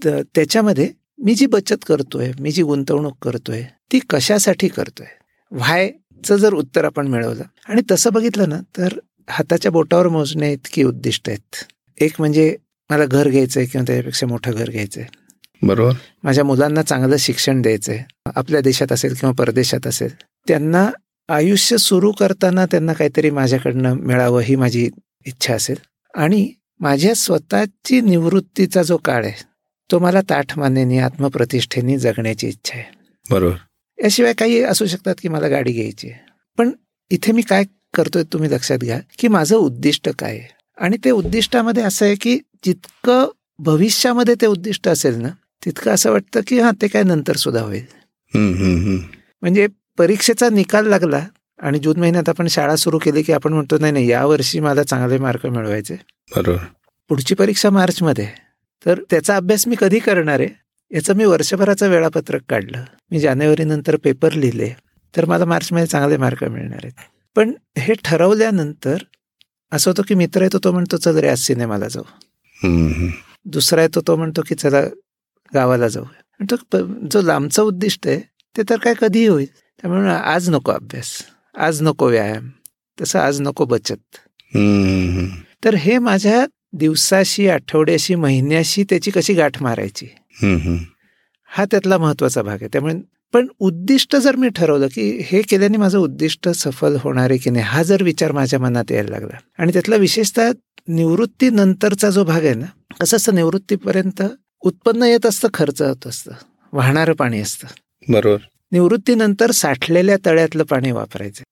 [0.00, 0.90] तर त्याच्यामध्ये
[1.24, 5.06] मी जी बचत करतोय मी जी गुंतवणूक करतोय ती कशासाठी करतोय?
[5.52, 8.98] व्हायचं जर उत्तर आपण मिळवलं आणि तसं बघितलं ना तर
[9.28, 11.64] हाताच्या बोटावर मोजणे इतकी उद्दिष्ट आहेत.
[11.98, 12.54] एक म्हणजे
[12.90, 15.04] मला घर घ्यायचंय किंवा त्याच्यापेक्षा मोठं घर घ्यायचंय.
[15.62, 15.92] बरोबर.
[16.22, 18.02] माझ्या मुलांना चांगलं शिक्षण द्यायचंय.
[18.36, 20.14] आपल्या देशात असेल किंवा परदेशात असेल.
[20.48, 20.90] त्यांना
[21.28, 24.90] आयुष्य सुरू करताना त्यांना काहीतरी माझ्याकडनं मिळावं ही माझी
[25.26, 25.76] इच्छा असेल.
[26.14, 29.44] आणि माझ्या स्वतःची निवृत्तीचा जो काळ आहे
[29.92, 32.84] तो मला ताठमानेनी आत्मप्रतिष्ठेने जगण्याची इच्छा आहे.
[33.30, 33.56] बरोबर.
[34.02, 36.20] याशिवाय काही असू शकतात की मला गाडी घ्यायची आहे.
[36.58, 36.70] पण
[37.10, 40.55] इथे मी काय करतोय तुम्ही लक्षात घ्या की माझं उद्दिष्ट काय आहे?
[40.78, 45.28] आणि ते उद्दिष्टामध्ये असं आहे की जितकं भविष्यामध्ये ते उद्दिष्ट असेल ना
[45.64, 47.84] तितकं असं वाटतं की हां ते काय नंतर सुद्धा होईल.
[49.42, 49.66] म्हणजे
[49.98, 51.20] परीक्षेचा निकाल लागला
[51.58, 55.18] आणि जून महिन्यात आपण शाळा सुरू केली की आपण म्हणतो नाही नाही यावर्षी मला चांगले
[55.18, 55.94] मार्क मिळवायचे.
[56.36, 56.58] बरोबर.
[57.10, 58.26] पुढची परीक्षा मार्चमध्ये.
[58.86, 60.48] तर त्याचा अभ्यास मी कधी करणार आहे
[60.90, 62.82] याचं मी वर्षभराचं वेळापत्रक काढलं.
[63.10, 64.72] मी जानेवारीनंतर पेपर लिहिले
[65.14, 66.92] तर मला मार्चमध्ये चांगले मार्क मिळणार आहेत.
[67.36, 68.96] पण हे ठरवल्यानंतर
[69.72, 72.04] असं होतं की मित्र आहे तो म्हणतो चल रे आज सिनेमाला जाऊ.
[73.44, 74.80] दुसरा आहे तो म्हणतो की चला
[75.54, 76.04] गावाला जाऊ
[76.52, 76.56] तो
[77.10, 78.20] जो लांबचं उद्दिष्ट आहे
[78.56, 79.46] ते तर काय कधीही होईल
[79.82, 81.10] त्यामुळे आज नको अभ्यास
[81.58, 82.48] आज नको व्यायाम
[82.98, 84.16] तसं आज नको बचत.
[85.64, 90.06] तर हे माझ्या दिवसाशी आठवड्याशी महिन्याशी त्याची कशी गाठ मारायची.
[91.50, 92.94] हा त्यातला महत्त्वाचा भाग आहे त्यामुळे
[93.36, 97.64] पण उद्दिष्ट जर मी ठरवलं की हे केल्याने माझं उद्दिष्ट सफल होणार आहे की नाही
[97.64, 99.38] हा जर विचार माझ्या मनात यायला लागला.
[99.58, 100.52] आणि त्यातला विशेषतः
[100.88, 102.66] निवृत्तीनंतरचा जो भाग आहे ना
[103.00, 104.22] कसं असतं निवृत्तीपर्यंत
[104.60, 106.32] उत्पन्न येत असतं खर्च होत असतं
[106.72, 107.66] वाहणारं पाणी असतं.
[108.08, 108.36] बरोबर.
[108.72, 111.42] निवृत्तीनंतर साठलेल्या तळ्यातलं पाणी वापरायचं.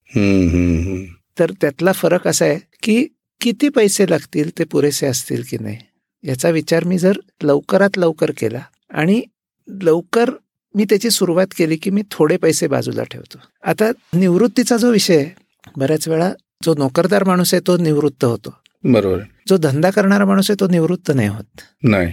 [1.38, 3.06] तर त्यातला फरक असा आहे की
[3.40, 5.76] किती पैसे लागतील ते पुरेसे असतील की नाही
[6.24, 9.22] याचा विचार मी जर लवकरात लवकर केला आणि
[9.68, 10.30] लवकर
[10.74, 13.38] मी त्याची सुरुवात केली की मी थोडे पैसे बाजूला ठेवतो.
[13.64, 15.30] आता निवृत्तीचा जो विषय आहे
[15.76, 16.32] बऱ्याच वेळा
[16.64, 18.54] जो नोकरदार माणूस आहे तो निवृत्त होतो.
[18.84, 19.20] बरोबर.
[19.48, 21.60] जो धंदा करणारा माणूस आहे तो निवृत्त नाही होत.
[21.82, 22.12] नाही.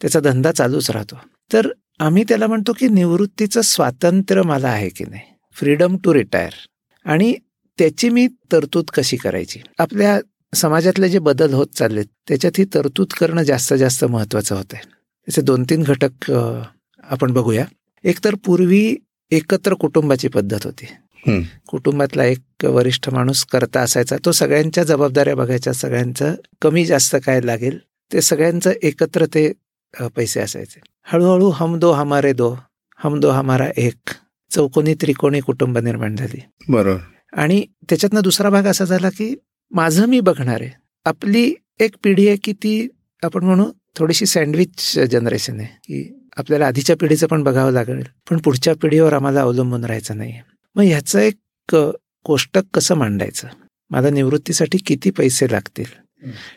[0.00, 1.20] त्याचा धंदा चालूच राहतो.
[1.52, 5.22] तर आम्ही त्याला म्हणतो की निवृत्तीचं स्वातंत्र्य मला आहे की नाही?
[5.52, 6.52] फ्रीडम टू रिटायर
[7.04, 7.34] आणि
[7.78, 9.60] त्याची मी तरतूद कशी करायची?
[9.78, 10.20] आपल्या
[10.54, 15.62] समाजातले जे बदल होत चाललेत त्याच्यात ही तरतूद करणं जास्त जास्त महत्वाचं होत त्याचे दोन
[15.62, 16.32] तीन घटक
[17.10, 17.64] आपण बघूया.
[18.04, 18.96] एक तर पूर्वी
[19.32, 20.86] एकत्र कुटुंबाची पद्धत होती.
[21.68, 27.78] कुटुंबातला एक वरिष्ठ माणूस करता असायचा तो सगळ्यांच्या जबाबदाऱ्या बघायच्या सगळ्यांचं कमी जास्त काय लागेल
[28.10, 29.52] ते सगळ्यांचं एकत्र ते
[30.16, 30.80] पैसे असायचे.
[31.12, 32.54] हळूहळू हम दो हमारे दो
[32.98, 34.10] हम दो हमारा एक
[34.50, 36.40] चौकोनी त्रिकोणी कुटुंब निर्माण झाली.
[36.68, 36.98] बरोबर.
[37.32, 39.34] आणि त्याच्यातनं दुसरा भाग असा झाला की
[39.72, 40.70] माझं मी बघणार आहे
[41.06, 42.88] आपली एक पिढी आहे की ती
[43.22, 43.64] आपण म्हणू
[43.96, 46.02] थोडीशी सँडविच जनरेशन आहे की
[46.36, 48.02] आपल्याला आधीच्या पिढीचं पण बघावं लागेल.
[48.30, 50.34] पण पुढच्या पिढीवर आम्हाला अवलंबून राहायचं नाही
[50.76, 51.74] मग ह्याचं एक
[52.26, 53.48] कोष्टक कसं मांडायचं?
[53.90, 55.84] मला निवृत्तीसाठी किती पैसे लागतील?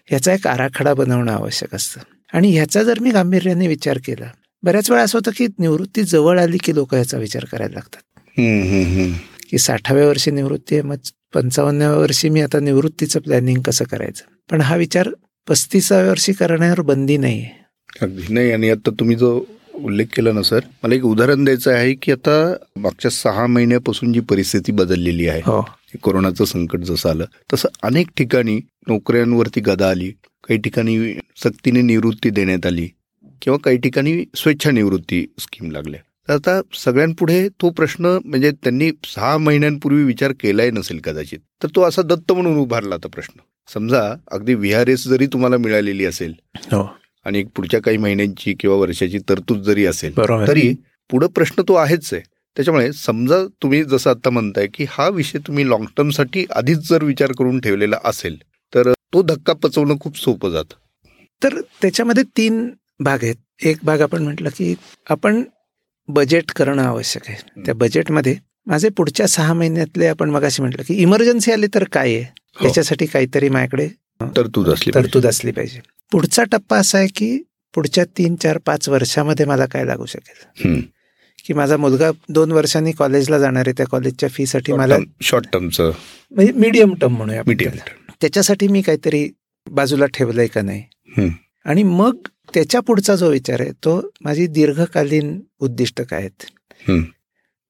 [0.10, 2.02] ह्याचा एक आराखडा बनवणं आवश्यक असतं.
[2.34, 4.30] आणि ह्याचा जर मी गांभीर्याने विचार केला
[4.64, 8.02] बऱ्याच वेळा असं होतं की निवृत्ती जवळ आली की लोक ह्याचा विचार करायला लागतात.
[9.50, 10.98] की साठाव्या वर्षी निवृत्ती आहे मग
[11.34, 14.24] पंचावन्नाव्या वर्षी मी आता निवृत्तीचं प्लॅनिंग कसं करायचं?
[14.52, 15.10] पण हा विचार
[15.48, 17.62] पस्तीसाव्या वर्षी करण्यावर बंदी नाही आहे
[18.02, 18.34] अगदी.
[18.34, 19.40] नाही आणि आता तुम्ही जो
[19.74, 20.60] उल्लेख केला ना सर?
[20.84, 22.36] मला एक उदाहरण द्यायचं आहे की आता
[22.80, 25.62] मागच्या सहा महिन्यापासून जी परिस्थिती बदललेली आहे हो.
[26.04, 28.58] कोरोनाचं संकट जसं आलं तसं अनेक ठिकाणी
[28.88, 30.10] नोकऱ्यांवरती गदा आली
[30.48, 30.98] काही ठिकाणी
[31.44, 32.88] सक्तीने निवृत्ती देण्यात आली
[33.42, 36.00] किंवा काही ठिकाणी स्वेच्छा निवृत्ती स्कीम लागल्या.
[36.28, 41.82] तर आता सगळ्यांपुढे तो प्रश्न म्हणजे त्यांनी सहा महिन्यांपूर्वी विचार केलाय नसेल कदाचित तर तो
[41.88, 43.40] असा दत्त म्हणून उभारला आता प्रश्न.
[43.70, 46.34] समजा अगदी व्हीआरएस जरी तुम्हाला मिळालेली असेल
[46.72, 46.84] हो.
[47.26, 50.74] आणि पुढच्या काही महिन्यांची किंवा वर्षाची तरतूद जरी असेल तरी
[51.10, 52.22] पुढं प्रश्न तो आहेच आहे.
[52.58, 57.32] त्याच्यामुळे समजा तुम्ही जसं आता म्हणताय की हा विषय तुम्ही लॉंग टर्मसाठी आधीच जर विचार
[57.32, 58.38] करून ठेवलेला असेल
[58.74, 60.76] तर तो धक्का पचवणं खूप सोपं जातं.
[61.42, 63.36] तर त्याच्यामध्ये तीन भाग आहेत.
[63.66, 64.74] एक भाग आपण म्हटलं की
[65.10, 65.44] आपण
[66.10, 67.62] बजेट करणं आवश्यक आहे.
[67.66, 68.36] त्या बजेटमध्ये
[68.68, 72.24] माझे पुढच्या सहा महिन्यातले आपण मगाशी म्हटलं की इमर्जन्सी आली तर काय आहे?
[72.56, 72.66] हो.
[72.66, 73.88] याच्यासाठी काहीतरी माझ्याकडे
[74.38, 74.94] तरतूद असली.
[74.96, 75.80] तरतूद असली पाहिजे
[76.12, 77.38] पुढचा टप्पा असा आहे की
[77.74, 80.82] पुढच्या तीन चार पाच वर्षामध्ये मला काय लागू शकेल.
[81.46, 85.92] की माझा मुलगा दोन वर्षांनी कॉलेजला जाणार आहे त्या कॉलेजच्या फीसाठी मला शॉर्ट टर्मचं
[86.32, 87.78] म्हणजे मीडियम टर्म म्हणूया मीडियम.
[88.22, 89.28] त्याच्यासाठी मी काहीतरी
[89.72, 91.30] बाजूला ठेवलंय का नाही.
[91.66, 92.16] आणि मग
[92.54, 96.90] त्याच्या पुढचा जो विचार आहे तो माझी दीर्घकालीन उद्दिष्ट काय आहेत.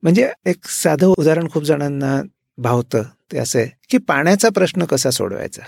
[0.04, 2.22] म्हणजे एक साधं उदाहरण खूप जणांना
[2.58, 5.62] भावतं ते असं आहे की पाण्याचा प्रश्न कसा सोडवायचा.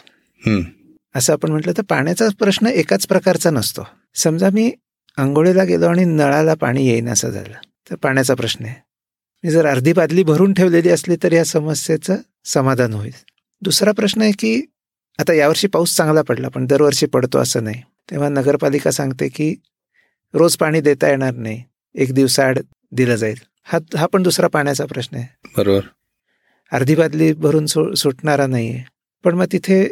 [1.15, 3.83] असं आपण म्हटलं तर पाण्याचा प्रश्न एकाच प्रकारचा नसतो.
[4.15, 4.71] समजा मी
[5.17, 7.57] आंघोळीला गेलो आणि नळाला पाणी येईन असं झालं
[7.89, 8.75] तर पाण्याचा प्रश्न आहे.
[9.43, 13.13] मी जर अर्धी बादली भरून ठेवलेली असली तर या समस्येचं समाधान होईल.
[13.61, 14.61] दुसरा प्रश्न आहे की
[15.19, 17.81] आता यावर्षी पाऊस चांगला पडला पण दरवर्षी पडतो असं नाही.
[18.11, 19.53] तेव्हा नगरपालिका सांगते की
[20.33, 21.63] रोज पाणी देता येणार नाही
[21.95, 22.59] एक दिवसाआड
[22.91, 23.37] दिलं जाईल.
[23.63, 25.27] हा हा पण दुसरा पाण्याचा प्रश्न आहे.
[25.57, 25.85] बरोबर.
[26.71, 28.83] अर्धी बादली भरून सो सुटणारा नाही आहे
[29.23, 29.83] पण मग तिथे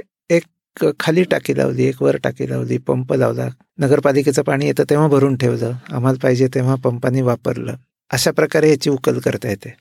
[0.81, 3.47] एक खाली टाकी लावली एक वर टाकी लावली पंप लावला.
[3.79, 5.71] नगरपालिकेचं पाणी येतं तेव्हा भरून ठेवलं.
[5.91, 7.75] आम्हाला पाहिजे तेव्हा पंपाने वापरलं.
[8.12, 9.73] अशा प्रकारे याची उकल करता येते.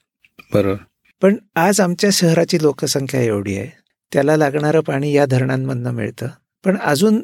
[0.55, 0.77] बरोबर
[1.23, 3.69] पण आज आमच्या शहराची लोकसंख्या एवढी आहे.
[4.13, 6.27] त्याला लागणारं पाणी या धरणांमधनं मिळतं.
[6.65, 7.23] पण अजून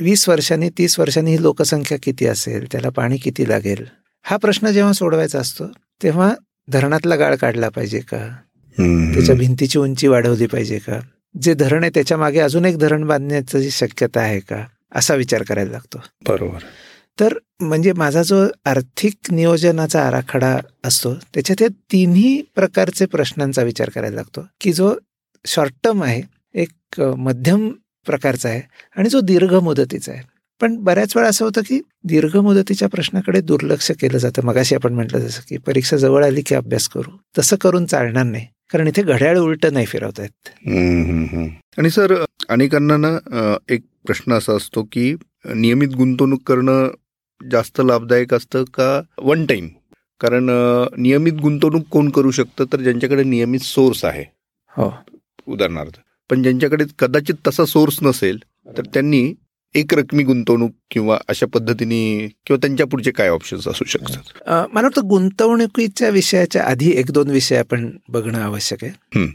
[0.00, 2.66] वीस वर्षांनी तीस वर्षांनी ही लोकसंख्या किती असेल?
[2.72, 3.84] त्याला पाणी किती लागेल?
[4.22, 5.64] हा प्रश्न जेव्हा सोडवायचा असतो
[6.02, 6.34] तेव्हा
[6.68, 8.36] धरणातला गाळ काढला पाहिजे का.
[9.14, 11.00] त्याच्या भिंतीची उंची वाढवली पाहिजे का?
[11.42, 14.64] जे धरण आहे त्याच्यामागे अजून एक धरण बांधण्याची शक्यता आहे का?
[14.94, 15.98] असा विचार करायला लागतो.
[16.28, 16.58] बरोबर.
[17.20, 24.14] तर म्हणजे माझा जो आर्थिक नियोजनाचा आराखडा असतो त्याच्यात या तिन्ही प्रकारचे प्रश्नांचा विचार करायला
[24.14, 24.46] लागतो.
[24.60, 24.94] की जो
[25.46, 26.22] शॉर्ट टर्म आहे
[26.54, 27.68] एक मध्यम
[28.06, 28.62] प्रकारचा आहे
[28.96, 30.22] आणि जो दीर्घ मुदतीचा आहे.
[30.60, 34.42] पण बऱ्याच वेळा असं होतं की दीर्घ मुदतीच्या प्रश्नाकडे दुर्लक्ष केलं जातं.
[34.42, 37.10] मगाशी आपण म्हटलं जसं की परीक्षा जवळ आली की अभ्यास करू.
[37.38, 38.46] तसं करून चालणार नाही.
[38.72, 41.46] कारण इथे घड्याळ उलटं नाही फिरवता हम्म.
[41.78, 45.14] आणि सर अनेकांना ना एक प्रश्न असा असतो की
[45.54, 46.88] नियमित गुंतवणूक करणं
[47.50, 49.68] जास्त लाभदायक असतं का वन टाइम
[50.20, 50.50] कारण
[50.96, 52.64] नियमित गुंतवणूक कोण करू शकतं?
[52.72, 54.24] तर ज्यांच्याकडे नियमित सोर्स आहे.
[54.76, 54.92] हो.
[55.46, 55.92] उदाहरणार्थ.
[56.30, 58.38] पण ज्यांच्याकडे कदाचित तसा सोर्स नसेल
[58.76, 59.34] तर त्यांनी
[59.74, 64.32] एक रकमी गुंतवणूक किंवा अशा पद्धतीने किंवा त्यांच्या पुढचे काय ऑप्शन्स असू शकतात?
[64.72, 69.26] मला वाटतं गुंतवणुकीच्या विषयाच्या आधी एक दोन विषय आपण बघणं आवश्यक आहे.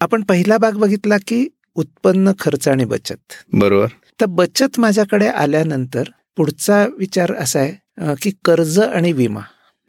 [0.00, 3.32] आपण पहिला भाग बघितला की उत्पन्न खर्च आणि बचत.
[3.52, 3.86] बरोबर.
[4.20, 9.40] तर बचत माझ्याकडे आल्यानंतर पुढचा विचार असा आहे की कर्ज आणि विमा.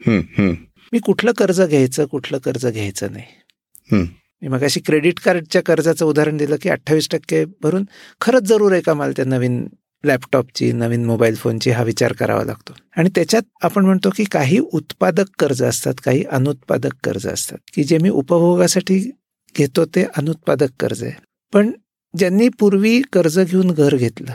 [0.01, 4.03] मी कुठलं कर्ज घ्यायचं कुठलं कर्ज घ्यायचं नाही.
[4.41, 7.83] मी मगाशी क्रेडिट कार्डच्या कर्जाचं उदाहरण दिलं की अठ्ठावीस टक्के भरून
[8.21, 9.65] खरंच जरूर आहे का मला त्या नवीन
[10.05, 12.73] लॅपटॉपची नवीन मोबाईल फोनची हा विचार करावा लागतो.
[12.97, 17.57] आणि त्याच्यात आपण म्हणतो की काही उत्पादक कर्ज असतात काही अनुत्पादक कर्ज असतात.
[17.73, 19.11] की जे मी उपभोगासाठी
[19.57, 21.13] घेतो ते अनुत्पादक कर्ज आहे.
[21.53, 21.71] पण
[22.17, 24.31] ज्यांनी पूर्वी कर्ज घेऊन घर घेतलं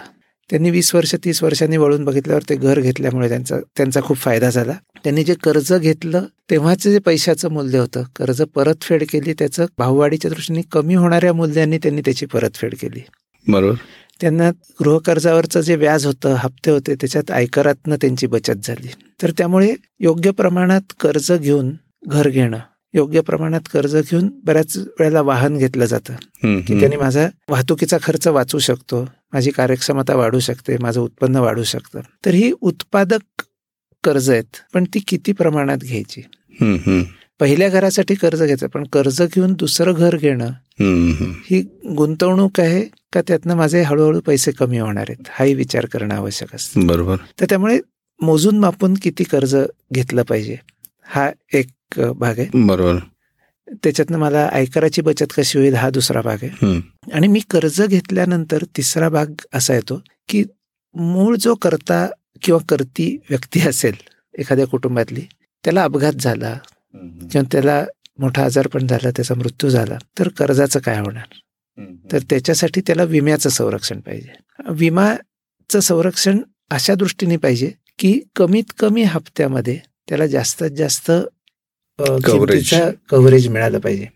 [0.51, 4.73] त्यांनी वीस वर्ष तीस वर्षांनी वळून बघितल्यावर ते घर घेतल्यामुळे त्यांचा त्यांचा खूप फायदा झाला.
[5.05, 8.03] त्यांनी जे कर्ज घेतलं तेव्हाचं जे पैशाचं मूल्य होतं.
[8.17, 13.01] कर्ज परतफेड केली त्याचं भाववाढीच्या दृष्टीने कमी होणाऱ्या मूल्यांनी त्यांनी त्याची परतफेड केली.
[13.49, 13.75] बरोबर.
[14.21, 14.51] त्यांना
[14.81, 18.89] गृहकर्जावरचं जे व्याज होतं हप्ते होते त्याच्यात आयकरातनं त्यांची बचत झाली.
[19.23, 21.73] तर त्यामुळे योग्य प्रमाणात कर्ज घेऊन
[22.07, 22.59] घर घेणं
[22.95, 26.15] योग्य प्रमाणात कर्ज घेऊन बऱ्याच वेळेला वाहन घेतलं जातं.
[26.61, 29.03] की त्यांनी माझा वाहतुकीचा खर्च वाचू शकतो
[29.33, 32.01] माझी कार्यक्षमता वाढू शकते माझं उत्पन्न वाढू शकतं.
[32.25, 33.43] तर ही उत्पादक
[34.05, 36.23] कर्ज आहेत पण ती किती प्रमाणात घ्यायची?
[37.41, 40.51] पहिल्या घरासाठी कर्ज घ्यायचं पण कर्ज घेऊन दुसरं घर घेणं.
[41.51, 41.61] ही
[41.97, 45.29] गुंतवणूक आहे का त्यातनं माझे हळूहळू पैसे कमी होणार आहेत?
[45.31, 46.87] हाही विचार करणं आवश्यक असतं.
[46.87, 47.17] बरोबर.
[47.41, 47.79] तर त्यामुळे
[48.21, 49.57] मोजून मापून किती कर्ज
[49.93, 50.57] घेतलं पाहिजे?
[51.05, 52.49] हा एक भाग आहे.
[52.55, 52.99] बरोबर.
[53.85, 56.81] त्याच्यातनं मला आयकराची बचत कशी होईल हा दुसरा भाग आहे.
[57.13, 60.45] आणि मी कर्ज घेतल्यानंतर तिसरा भाग असा येतो की
[60.95, 62.07] मूळ जो करता
[62.43, 63.95] किंवा करती व्यक्ती असेल
[64.39, 65.21] एखाद्या कुटुंबातली
[65.65, 66.59] त्याला अपघात झाला
[66.95, 67.85] किंवा त्याला
[68.19, 71.35] मोठा आजारपण झाला त्याचा मृत्यू झाला तर कर्जाचं काय होणार?
[72.13, 74.33] तर त्याच्यासाठी त्याला विम्याचं संरक्षण पाहिजे.
[74.71, 76.39] विमाचं संरक्षण
[76.71, 81.11] अशा दृष्टीने पाहिजे की कमीत कमी हप्त्यामध्ये त्याला जास्तीत जास्त.
[81.99, 84.07] किमतीचं कव्हरेज मिळालं पाहिजे.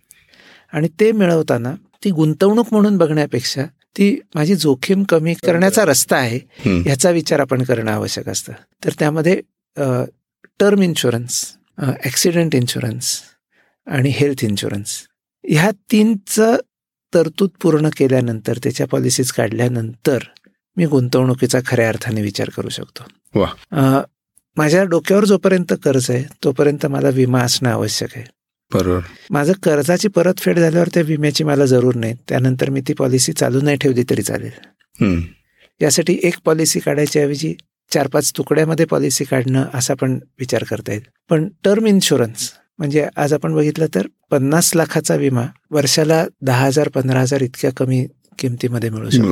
[0.73, 3.65] आणि ते मिळवताना ती गुंतवणूक म्हणून बघण्यापेक्षा
[3.99, 8.53] ती माझी जोखीम कमी करण्याचा रस्ता आहे ह्याचा विचार आपण करणं आवश्यक असतं.
[8.85, 9.41] तर त्यामध्ये
[10.61, 11.45] टर्म इन्शुरन्स
[11.79, 13.21] ॲक्सिडेंट इन्शुरन्स
[13.87, 15.01] आणि हेल्थ इन्शुरन्स
[15.45, 16.57] ह्या तीनचं
[17.15, 20.19] तरतूद पूर्ण केल्यानंतर त्याच्या पॉलिसीज काढल्यानंतर
[20.77, 23.05] मी गुंतवणुकीचा खऱ्या अर्थाने विचार करू शकतो.
[24.57, 28.25] माझ्या डोक्यावर जोपर्यंत कर्ज आहे तोपर्यंत मला विमा असणं आवश्यक आहे.
[28.73, 29.01] बरोबर.
[29.31, 32.15] माझं कर्जाची परतफेड झाल्यावर त्या विम्याची मला जरूर नाही.
[32.29, 35.21] त्यानंतर मी ती पॉलिसी चालू नाही ठेवली तरी चालेल.
[35.81, 37.55] यासाठी एक पॉलिसी काढायच्या ऐवजी
[37.91, 41.03] चार पाच तुकड्यामध्ये पॉलिसी काढणं असा पण विचार करता येईल.
[41.29, 47.21] पण टर्म इन्शुरन्स म्हणजे आज आपण बघितलं तर पन्नास लाखाचा विमा वर्षाला दहा हजार पंधरा
[47.21, 48.07] हजार इतक्या कमी
[48.39, 49.23] किमतीमध्ये मिळू शकतो.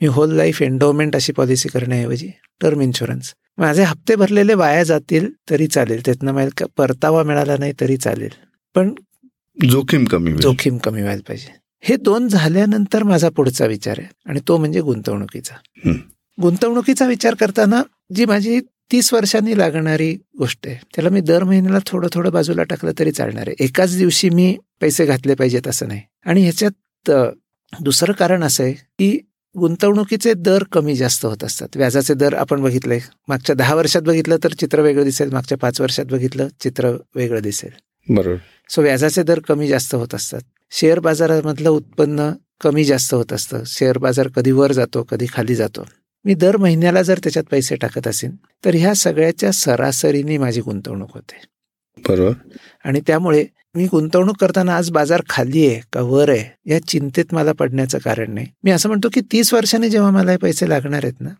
[0.00, 2.28] मी होल लाईफ एन्डोमेंट अशी पॉलिसी करण्याऐवजी
[2.60, 6.00] टर्म इन्शुरन्स माझे हप्ते भरलेले वाया जातील तरी चालेल.
[6.04, 8.30] त्यातनं मला परतावा मिळाला नाही तरी चालेल.
[8.74, 8.94] पण
[9.70, 10.32] जोखीम कमी.
[10.32, 11.54] जोखीम कमी व्हायला पाहिजे.
[11.80, 14.08] हे दोन झाल्यानंतर माझा पुढचा विचार आहे.
[14.26, 15.54] आणि तो म्हणजे गुंतवणुकीचा.
[16.42, 17.82] गुंतवणुकीचा विचार करताना
[18.14, 18.60] जी माझी
[18.92, 23.44] तीस वर्षांनी लागणारी गोष्ट आहे त्याला मी दर महिन्याला थोडं थोडं बाजूला टाकलं तरी चालणार
[23.48, 23.64] आहे.
[23.64, 26.00] एकाच दिवशी मी पैसे घातले पाहिजेत असं नाही.
[26.26, 27.10] आणि ह्याच्यात
[27.80, 29.18] दुसरं कारण असं आहे की
[29.58, 31.68] गुंतवणुकीचे दर कमी जास्त होत असतात.
[31.76, 33.00] व्याजाचे दर आपण बघितले.
[33.28, 35.32] मागच्या दहा वर्षात बघितलं तर चित्र वेगळं दिसेल.
[35.32, 37.70] मागच्या पाच वर्षात बघितलं चित्र वेगळं दिसेल.
[38.14, 38.36] बरोबर.
[38.68, 40.40] सो व्याजाचे दर कमी जास्त होत असतात.
[40.70, 43.62] शेअर बाजारामधलं उत्पन्न कमी जास्त होत असतं.
[43.66, 45.84] शेअर बाजार कधी वर जातो कधी खाली जातो.
[46.24, 48.30] मी दर महिन्याला जर त्याच्यात पैसे टाकत असेल
[48.64, 51.46] तर ह्या सगळ्याच्या सरासरीने माझी गुंतवणूक होते.
[52.08, 52.32] बरोबर.
[52.84, 57.52] आणि त्यामुळे मी गुंतवणूक करताना आज बाजार खाली आहे का वर आहे या चिंतेत मला
[57.52, 58.46] पडण्याचं कारण नाही.
[58.64, 61.30] मी असं म्हणतो की तीस वर्षांनी जेव्हा मला हे पैसे लागणार आहेत ना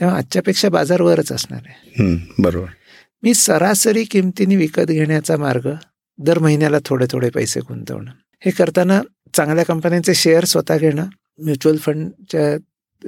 [0.00, 2.14] तेव्हा आजच्यापेक्षा बाजार वरच असणार आहे.
[2.38, 2.66] बरोबर.
[3.22, 5.68] मी सरासरी किमतीने विकत घेण्याचा मार्ग
[6.18, 8.10] दर महिन्याला थोडे थोडे पैसे गुंतवणं.
[8.40, 9.02] हे करताना
[9.34, 11.06] चांगल्या कंपन्यांचे शेअर स्वतः घेणं
[11.38, 12.56] म्युच्युअल फंडच्या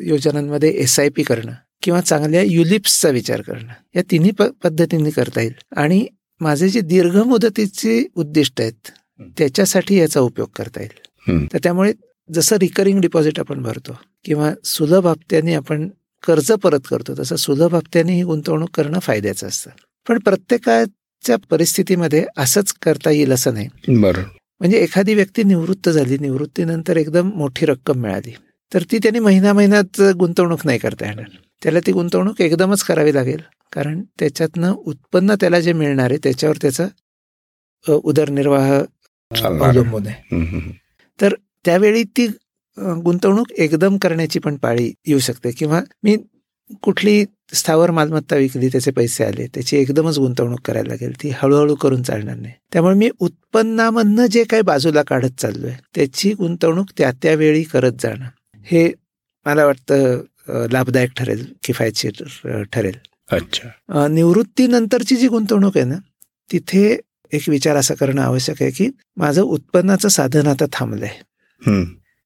[0.03, 5.41] योजनांमध्ये एस आय पी करणं किंवा चांगल्या युलिप्सचा विचार करणं या तिन्ही प पद्धतींनी करता
[5.41, 5.53] येईल.
[5.77, 6.07] आणि
[6.41, 8.91] माझे जे दीर्घ मुदतीचे उद्दिष्ट आहेत
[9.39, 11.49] त्याच्यासाठी याचा उपयोग करता येईल.
[11.53, 11.93] तर त्यामुळे
[12.33, 15.89] जसं रिकरिंग डिपॉझिट आपण भरतो किंवा सुलभ हप्त्याने आपण
[16.27, 19.71] कर्ज परत करतो तसं सुलभ हप्त्याने ही गुंतवणूक करणं फायद्याचं असतं.
[20.09, 23.69] पण प्रत्येकाच्या परिस्थितीमध्ये असंच करता येईल असं नाही.
[23.89, 24.23] बरोबर
[24.61, 28.33] म्हणजे एखादी व्यक्ती निवृत्त झाली निवृत्तीनंतर एकदम मोठी रक्कम मिळाली.
[28.75, 31.25] तर ती त्यांनी महिना महिन्यात गुंतवणूक नाही करता येणार.
[31.63, 33.41] त्याला ती गुंतवणूक एकदमच करावी लागेल.
[33.73, 36.87] कारण त्याच्यातनं उत्पन्न त्याला जे मिळणार आहे त्याच्यावर त्याचा
[37.89, 38.83] उदरनिर्वाह.
[39.45, 40.37] अवलंबून आहे.
[40.37, 40.71] हम्म,
[41.65, 42.27] त्यावेळी ती
[42.79, 45.51] गुंतवणूक एकदम करण्याची पण पाळी येऊ शकते.
[45.51, 46.17] किंवा मी
[46.83, 51.23] कुठली स्थावर मालमत्ता विकली त्याचे पैसे आले त्याची एकदमच गुंतवणूक करायला लागेल.
[51.23, 52.55] ती हळूहळू करून चालणार नाही.
[52.73, 58.27] त्यामुळे मी उत्पन्नामधनं जे काही बाजूला काढत चाललोय त्याची गुंतवणूक त्या त्यावेळी करत जाणं.
[58.71, 58.89] हे
[59.47, 62.97] मला वाटतं लाभदायक ठरेल किफायतशीर ठरेल.
[63.33, 64.07] अच्छा.
[64.09, 65.97] निवृत्तीनंतरची जी गुंतवणूक आहे ना
[66.51, 66.83] तिथे
[67.33, 71.15] एक विचार असा करणं आवश्यक आहे की माझं उत्पन्नाचं साधन आता थांबलंय.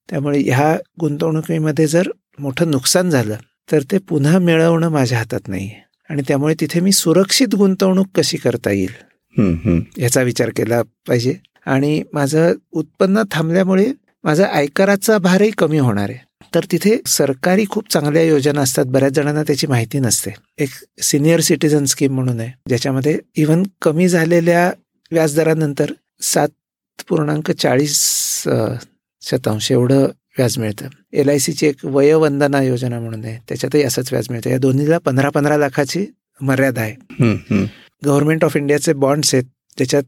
[0.09, 3.37] त्यामुळे ह्या गुंतवणुकीमध्ये जर मोठं नुकसान झालं
[3.68, 5.70] तर ते पुन्हा मिळवणं माझ्या हातात नाही
[6.11, 8.92] आणि त्यामुळे तिथे मी सुरक्षित गुंतवणूक कशी करता येईल?
[9.98, 11.35] याचा विचार केला पाहिजे.
[11.66, 13.92] आणि माझं उत्पन्न थांबल्यामुळे
[14.24, 16.18] माझा आयकराचा भारही कमी होणार आहे.
[16.54, 18.84] तर तिथे सरकारी खूप चांगल्या योजना असतात.
[18.84, 20.30] बऱ्याच जणांना त्याची माहिती नसते.
[20.58, 20.70] एक
[21.02, 22.52] सिनियर सिटीझन स्कीम म्हणून आहे.
[22.68, 24.70] ज्याच्यामध्ये इव्हन कमी झालेल्या
[25.12, 26.48] व्याजदरानंतर सात
[27.08, 27.98] पूर्णांक चाळीस
[29.22, 30.06] शतांश एवढं
[30.38, 30.88] व्याज मिळतं.
[31.12, 33.38] एल आय सीची एक वयोवंदना योजना म्हणून आहे.
[33.48, 34.50] त्याच्यातही असंच व्याज मिळतं.
[34.50, 36.06] या दोन्हीला पंधरा पंधरा लाखाची
[36.40, 36.94] मर्यादा आहे.
[38.04, 39.44] गव्हर्नमेंट ऑफ इंडियाचे बॉन्ड्स आहेत.
[39.78, 40.02] त्याच्यात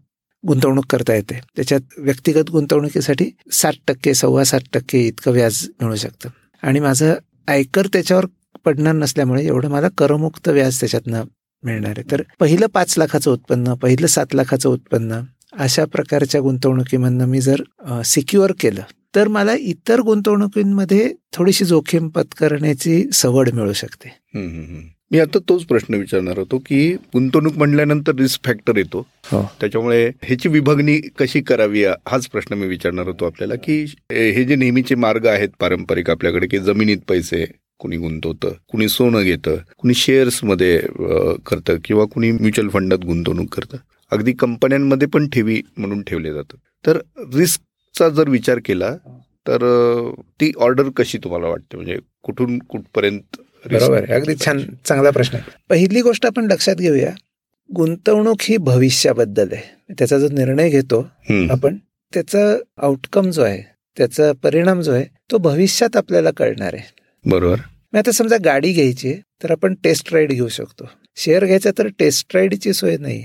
[0.47, 1.41] गुंतवणूक करता येते.
[1.57, 6.29] त्याच्यात व्यक्तिगत गुंतवणुकीसाठी सात टक्के सव्वा सात टक्के इतकं व्याज मिळू शकतं.
[6.63, 7.15] आणि माझं
[7.49, 8.27] आयकर त्याच्यावर
[8.65, 11.25] पडणार नसल्यामुळे एवढं मला करमुक्त व्याज त्याच्यातनं
[11.63, 12.11] मिळणार आहे.
[12.11, 15.21] तर पहिलं पाच लाखाचं उत्पन्न पहिलं सात लाखाचं उत्पन्न
[15.53, 18.83] अशा प्रकारच्या गुंतवणुकीमधनं मी जर सिक्युअर केलं
[19.15, 24.09] तर मला इतर गुंतवणुकींमध्ये थोडीशी जोखीम पत्करण्याची सवड मिळू शकते.
[25.13, 29.07] मी आता तोच प्रश्न विचारणार होतो की गुंतवणूक म्हणल्यानंतर रिस्क फॅक्टर येतो.
[29.25, 29.43] हो.
[29.61, 33.75] त्याच्यामुळे ह्याची विभागणी कशी करावी हाच प्रश्न मी विचारणार होतो आपल्याला की
[34.11, 37.45] हे जे नेहमीचे मार्ग आहेत पारंपरिक आपल्याकडे की जमिनीत पैसे
[37.79, 40.79] कुणी गुंतवतं कुणी सोनं घेतं कुणी शेअर्समध्ये
[41.47, 43.77] करतं किंवा कुणी म्युच्युअल फंडात गुंतवणूक करतं.
[44.13, 46.57] अगदी कंपन्यांमध्ये पण ठेवी म्हणून ठेवले जातं.
[46.87, 46.99] तर
[47.35, 48.95] रिस्कचा जर विचार केला
[49.49, 49.61] तर
[50.41, 51.77] ती ऑर्डर कशी तुम्हाला वाटते?
[51.77, 54.11] म्हणजे कुठून कुठपर्यंत बरोबर.
[54.13, 55.51] अगदी छान चांगला प्रश्न आहे.
[55.71, 57.11] पहिली गोष्ट आपण लक्षात घेऊया
[57.71, 59.95] गुंतवणूक ही भविष्याबद्दल आहे.
[59.99, 61.01] त्याचा जो निर्णय घेतो
[61.51, 61.77] आपण
[62.13, 62.41] त्याचा
[62.83, 63.63] आउटकम जो आहे
[63.97, 66.83] त्याचा परिणाम जो आहे तो भविष्यात आपल्याला कळणार आहे.
[67.25, 67.57] बरोबर.
[67.93, 70.89] मग आता समजा गाडी घ्यायची तर आपण टेस्ट राईड घेऊ शकतो.
[71.17, 73.23] शेअर घ्यायचा तर टेस्ट राईडची सोय नाही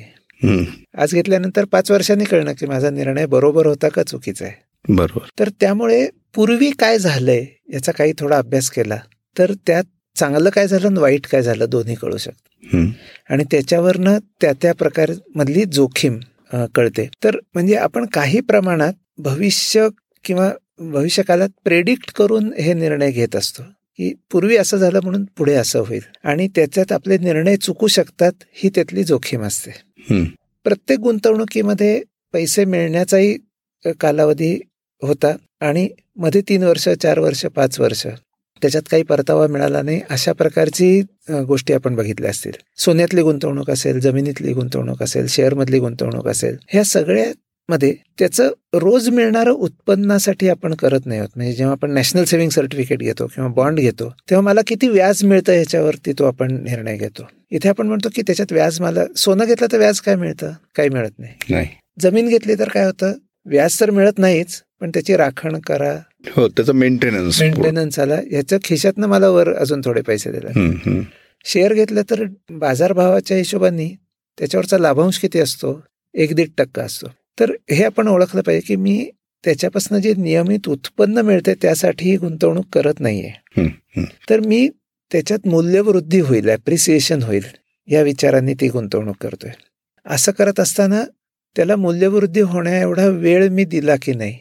[0.98, 4.54] आज घेतल्यानंतर पाच वर्षांनी कळणं की माझा निर्णय बरोबर होता का चुकीचा आहे.
[4.90, 5.28] बरोबर.
[5.40, 8.98] तर त्यामुळे पूर्वी काय झालंय याचा काही थोडा अभ्यास केला
[9.36, 9.84] तर त्यात
[10.18, 12.78] चांगलं काय झालं आणि वाईट काय झालं दोन्ही कळू शकतं.
[13.30, 16.20] आणि त्याच्यावरनं त्या त्या प्रकार मधली जोखीम
[16.76, 17.08] कळते.
[17.24, 19.88] तर म्हणजे आपण काही प्रमाणात भविष्य
[20.24, 23.64] किंवा भविष्यकालात प्रेडिक्ट करून हे निर्णय घेत असतो
[24.00, 26.02] की पूर्वी असं झालं म्हणून पुढे असं होईल.
[26.24, 29.72] आणि त्याच्यात आपले निर्णय चुकू शकतात ही त्यातली जोखीम असते.
[30.64, 32.02] प्रत्येक गुंतवणुकीमध्ये
[32.34, 33.38] पैसे मिळण्याचाही
[34.02, 34.60] कालावधी
[35.02, 38.08] होता आणि मध्ये तीन वर्ष चार वर्ष पाच वर्ष.
[38.62, 41.00] त्याच्यात काही परतावा मिळाला नाही अशा प्रकारची
[41.48, 42.52] गोष्टी आपण बघितल्या असतील.
[42.78, 50.50] सोन्यातली गुंतवणूक असेल जमिनीतली गुंतवणूक असेल शेअरमधली गुंतवणूक असेल ह्या सगळ्यामध्ये त्याचं रोज मिळणारं उत्पन्नासाठी
[50.50, 51.30] आपण करत नाही आहोत.
[51.36, 55.54] म्हणजे जेव्हा आपण नॅशनल सेव्हिंग सर्टिफिकेट घेतो किंवा बॉन्ड घेतो तेव्हा मला किती व्याज मिळतं
[55.54, 57.28] ह्याच्यावरती तो आपण निर्णय घेतो.
[57.52, 60.52] इथे आपण म्हणतो की त्याच्यात व्याज मला सोनं घेतलं तर व्याज काय मिळतं?
[60.76, 61.34] काही मिळत नाही.
[61.50, 61.68] नाही.
[62.02, 63.14] जमीन घेतली तर काय होतं?
[63.46, 65.94] व्याज तर मिळत नाहीच पण त्याची राखण करा
[66.36, 68.20] हो त्याचं मेंटेनन्स मेंटेनन्स आला.
[68.32, 71.02] याच्या खिशातनं मला वर अजून थोडे पैसे दिले.
[71.46, 73.96] शेअर घेतलं तर बाजारभावाच्या हिशोबाने
[74.40, 75.82] त्याच्यावरचा लाभांश किती असतो?
[76.14, 77.08] एक दीड टक्का असतो.
[77.40, 79.10] तर हे आपण ओळखलं पाहिजे की मी
[79.46, 83.32] त्याच्यापासून जे नियमित उत्पन्न मिळते त्यासाठी गुंतवणूक करत नाहीये.
[84.30, 84.70] तर मी
[85.12, 87.44] त्याच्यात मूल्यवृद्धी होईल ॲप्रिसिएशन होईल
[87.88, 89.52] या विचारांनी ती गुंतवणूक करतोय.
[90.06, 91.04] असं करत असताना
[91.56, 94.38] त्याला मूल्यवृद्धी होण्या एवढा वेळ मी दिला की नाही?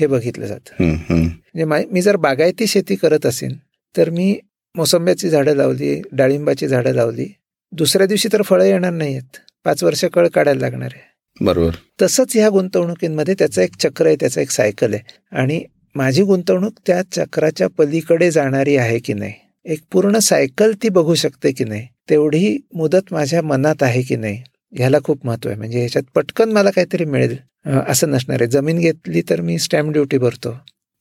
[0.00, 0.84] हे बघितलं जातं.
[0.84, 3.56] म्हणजे मा- जर बागायती शेती करत असेल
[3.96, 4.38] तर मी
[4.74, 7.26] मोसंब्याची झाडं लावली डाळिंबाची झाडं लावली
[7.72, 9.22] दुसऱ्या दिवशी तर फळं येणार नाहीत
[9.64, 11.08] पाच वर्ष कळ काढायला लागणार आहे.
[11.44, 11.74] बरोबर.
[12.02, 15.36] तसंच ह्या गुंतवणुकींमध्ये त्याचं एक चक्र आहे त्याचं एक सायकल आहे.
[15.36, 19.32] आणि माझी गुंतवणूक त्या चक्राच्या पलीकडे जाणारी आहे की नाही?
[19.64, 21.86] एक पूर्ण सायकल ती बघू शकते की नाही?
[22.10, 24.42] तेवढी मुदत माझ्या मनात आहे की नाही?
[24.72, 25.58] ह्याला खूप महत्त्व आहे.
[25.58, 27.36] म्हणजे ह्याच्यात पटकन मला काहीतरी मिळेल.
[27.68, 28.50] असं नसणार आहे.
[28.50, 30.58] जमीन घेतली तर मी स्टॅम्प ड्युटी भरतो.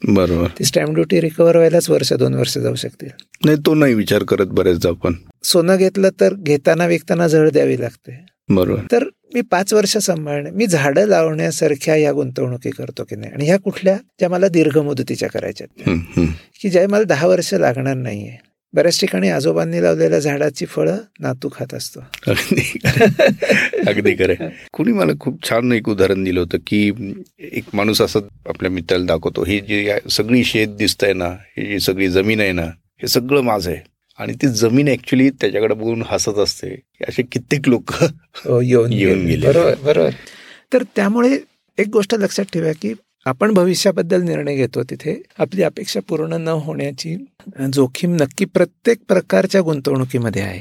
[0.07, 0.47] बरोबर.
[0.59, 3.09] ती स्टॅम्प ड्युटी रिकवर व्हायलाच वर्ष दोन वर्ष जाऊ शकतील.
[3.45, 8.25] नाही तो नाही विचार करत बरेचदा आपण सोनं घेतलं तर घेताना विकताना झळ द्यावी लागते.
[8.49, 8.81] बरोबर.
[8.91, 9.03] तर
[9.33, 13.31] मी पाच वर्ष सांभाळणे मी झाडं लावण्यासारख्या या गुंतवणुकी करतो की नाही?
[13.31, 15.67] आणि ह्या कुठल्या ज्या मला दीर्घ मुदतीच्या करायच्या.
[16.61, 18.46] की ज्या मला दहा वर्ष लागणार नाहीये.
[18.73, 21.99] बऱ्याच ठिकाणी आजोबांनी लावलेल्या झाडाची फळं नातू खात असतो
[23.87, 24.47] अगदी खरं.
[24.73, 26.81] कुणी मला खूप छान एक उदाहरण दिलं होतं की
[27.39, 32.07] एक माणूस असं आपल्या मित्राला दाखवतो ही जी सगळी शेत दिसतंय ना ही जी सगळी
[32.09, 32.65] जमीन आहे ना
[33.01, 33.79] हे सगळं माझं आहे
[34.19, 36.75] आणि ती जमीन ऍक्च्युली त्याच्याकडे बघून हसत असते
[37.07, 39.25] असे कित्येक लोक हो, येऊन येऊन.
[39.25, 39.47] गेले.
[39.47, 40.09] बरोबर बरोबर
[40.73, 41.37] तर त्यामुळे
[41.77, 42.93] एक गोष्ट लक्षात ठेवा की
[43.27, 47.15] आपण भविष्याबद्दल निर्णय घेतो तिथे आपली अपेक्षा पूर्ण न होण्याची
[47.73, 50.59] जोखीम नक्की प्रत्येक प्रकारच्या गुंतवणुकीमध्ये आहे.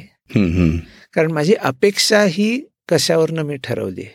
[1.15, 4.15] कारण माझी अपेक्षा ही कशावरनं मी ठरवली आहे?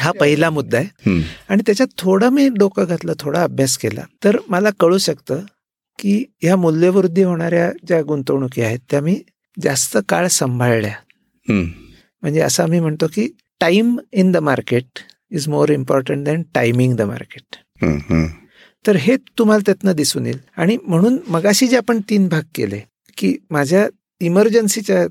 [0.00, 1.10] हा पहिला मुद्दा आहे.
[1.48, 5.40] आणि त्याच्यात थोडं मी डोकं घातलं थोडा अभ्यास केला तर मला कळू शकतं
[5.98, 9.20] की ह्या मूल्यवृद्धी होणाऱ्या ज्या गुंतवणुकी आहेत त्या मी
[9.62, 10.92] जास्त काळ सांभाळल्या.
[11.48, 13.28] म्हणजे असं आम्ही म्हणतो की
[13.60, 14.98] time in the market
[15.30, 17.56] is more important than timing the market
[18.86, 20.38] तर हे तुम्हाला त्यातनं दिसून येईल.
[20.56, 22.80] आणि म्हणून मगाशी जे आपण तीन भाग केले
[23.16, 23.86] की माझ्या
[24.20, 25.06] इमर्जन्सीच्या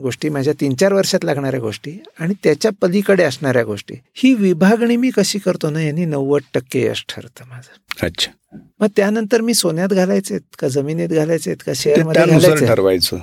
[0.00, 5.10] गोष्टी माझ्या तीन चार वर्षात लागणाऱ्या गोष्टी आणि त्याच्या पलीकडे असणाऱ्या गोष्टी ही विभागणी मी
[5.10, 8.06] कशी करतो ना यांनी नव्वद टक्के यश ठरतं माझं.
[8.06, 8.30] अच्छा.
[8.80, 13.18] मग त्यानंतर मी सोन्यात घालायचे का जमिनीत घालायचे का ते शेअरमध्ये त्यानुसार घालायचे ठरवायचं.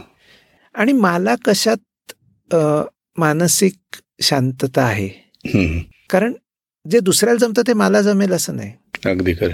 [0.76, 2.56] आणि मला कशात
[3.18, 5.08] मानसिक शांतता आहे.
[6.10, 6.34] कारण
[6.92, 8.72] जे दुसऱ्याला जमतं ते मला जमेल असं नाही.
[9.06, 9.52] अगदी खरं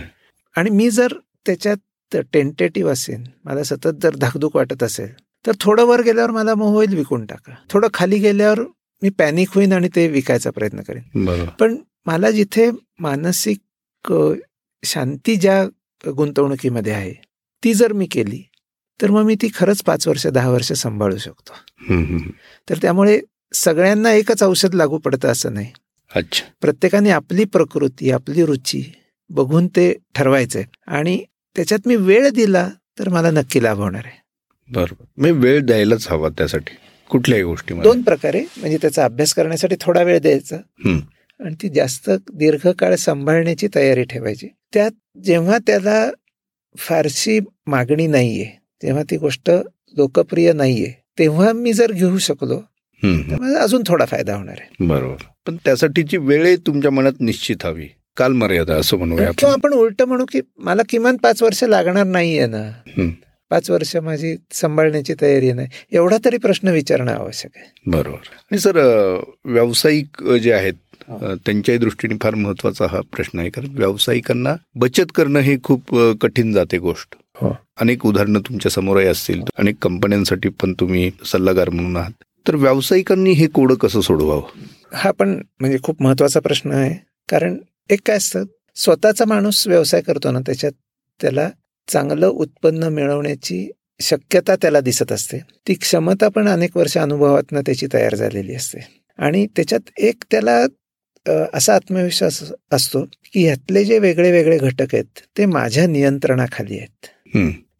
[0.55, 1.13] आणि मी जर
[1.45, 5.11] त्याच्यात टेंटेटिव्ह असेल मला सतत जर धाकधूक वाटत असेल
[5.45, 7.53] तर थोडं वर गेल्यावर मला मग होईल विकून टाका.
[7.69, 8.59] थोडं खाली गेल्यावर
[9.01, 11.47] मी पॅनिक होईन आणि ते विकायचा प्रयत्न करेन.
[11.59, 11.75] पण
[12.05, 12.69] मला जिथे
[12.99, 14.13] मानसिक
[14.83, 15.63] शांती ज्या
[16.03, 17.13] गुंतवणुकीमध्ये आहे
[17.63, 18.41] ती जर मी केली
[18.99, 21.53] तर मग मी ती खरंच पाच वर्ष दहा वर्ष सांभाळू शकतो.
[22.69, 23.19] तर त्यामुळे
[23.53, 25.71] सगळ्यांना एकच औषध लागू पडतं असं नाही.
[26.15, 26.45] अच्छा.
[26.61, 28.83] प्रत्येकाने आपली प्रकृती आपली रुची
[29.29, 30.63] बघून ते ठरवायचंय.
[30.87, 31.23] आणि
[31.55, 34.21] त्याच्यात मी वेळ दिला तर मला नक्की लाभ होणार आहे.
[34.69, 35.05] बरोबर.
[35.17, 36.75] मी वेळ द्यायलाच हवा त्यासाठी
[37.09, 37.91] कुठल्याही गोष्टीमध्ये.
[37.91, 40.57] दोन प्रकारे म्हणजे त्याचा अभ्यास करण्यासाठी थोडा वेळ द्यायचा.
[41.39, 44.47] आणि ती जास्त दीर्घकाळ सांभाळण्याची तयारी ठेवायची.
[44.73, 44.91] त्यात
[45.25, 46.11] जेव्हा त्याला
[46.77, 48.51] फारशी मागणी नाहीये
[48.83, 49.51] तेव्हा ती गोष्ट
[49.97, 52.61] लोकप्रिय नाहीये तेव्हा मी जर घेऊ शकलो
[53.03, 54.85] हम्म, तर मला अजून थोडा फायदा होणार आहे.
[54.85, 55.23] बरोबर.
[55.47, 57.87] पण त्यासाठीची वेळ तुमच्या मनात निश्चित हवी.
[58.17, 59.73] काल मर्यादा असं म्हणूया किंवा आपण.
[59.73, 62.71] उलट म्हणू की मला किमान पाच वर्ष लागणार नाहीये ना.
[62.87, 63.09] हम्म.
[63.49, 67.71] पाच वर्ष माझी सांभाळण्याची तयारी नाही एवढा तरी प्रश्न विचारणं आवश्यक आहे.
[67.85, 68.17] बरोबर.
[68.17, 68.77] आणि सर
[69.45, 70.73] व्यावसायिक जे आहेत
[71.09, 73.49] अ, त्यांच्याही दृष्टीने फार महत्त्वाचा हा प्रश्न आहे.
[73.49, 77.15] कारण व्यावसायिकांना बचत करणं हे खूप कठीण जाते गोष्ट.
[77.35, 77.57] हो.
[77.77, 79.41] अनेक उदाहरणं तुमच्या समोरही असतील.
[79.57, 82.11] अनेक कंपन्यांसाठी पण तुम्ही सल्लागार म्हणून आहात.
[82.47, 84.41] तर व्यावसायिकांनी हे कोडं कसं सोडवावं?
[84.93, 86.95] हा पण म्हणजे खूप महत्त्वाचा प्रश्न आहे.
[87.29, 87.57] कारण
[87.89, 88.43] एक काय असतं
[88.75, 90.71] स्वतःचा माणूस व्यवसाय करतो ना त्याच्यात
[91.21, 91.49] त्याला
[91.87, 93.67] चांगलं उत्पन्न मिळवण्याची
[94.01, 95.37] शक्यता त्याला दिसत असते.
[95.67, 98.79] ती क्षमता पण अनेक वर्ष अनुभवातनं त्याची तयार झालेली असते.
[99.19, 100.65] आणि त्याच्यात एक त्याला
[101.53, 102.41] असा आत्मविश्वास
[102.71, 107.05] असतो की ह्यातले जे वेगळे वेगळे घटक आहेत ते माझ्या नियंत्रणाखाली आहेत.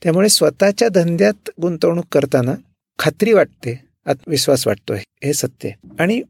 [0.04, 2.54] त्यामुळे स्वतःच्या धंद्यात गुंतवणूक करताना
[3.00, 3.80] खात्री वाटते.
[4.06, 5.00] आत्मविश्वास वाटतोय.
[5.24, 6.22] हे सत्य आणि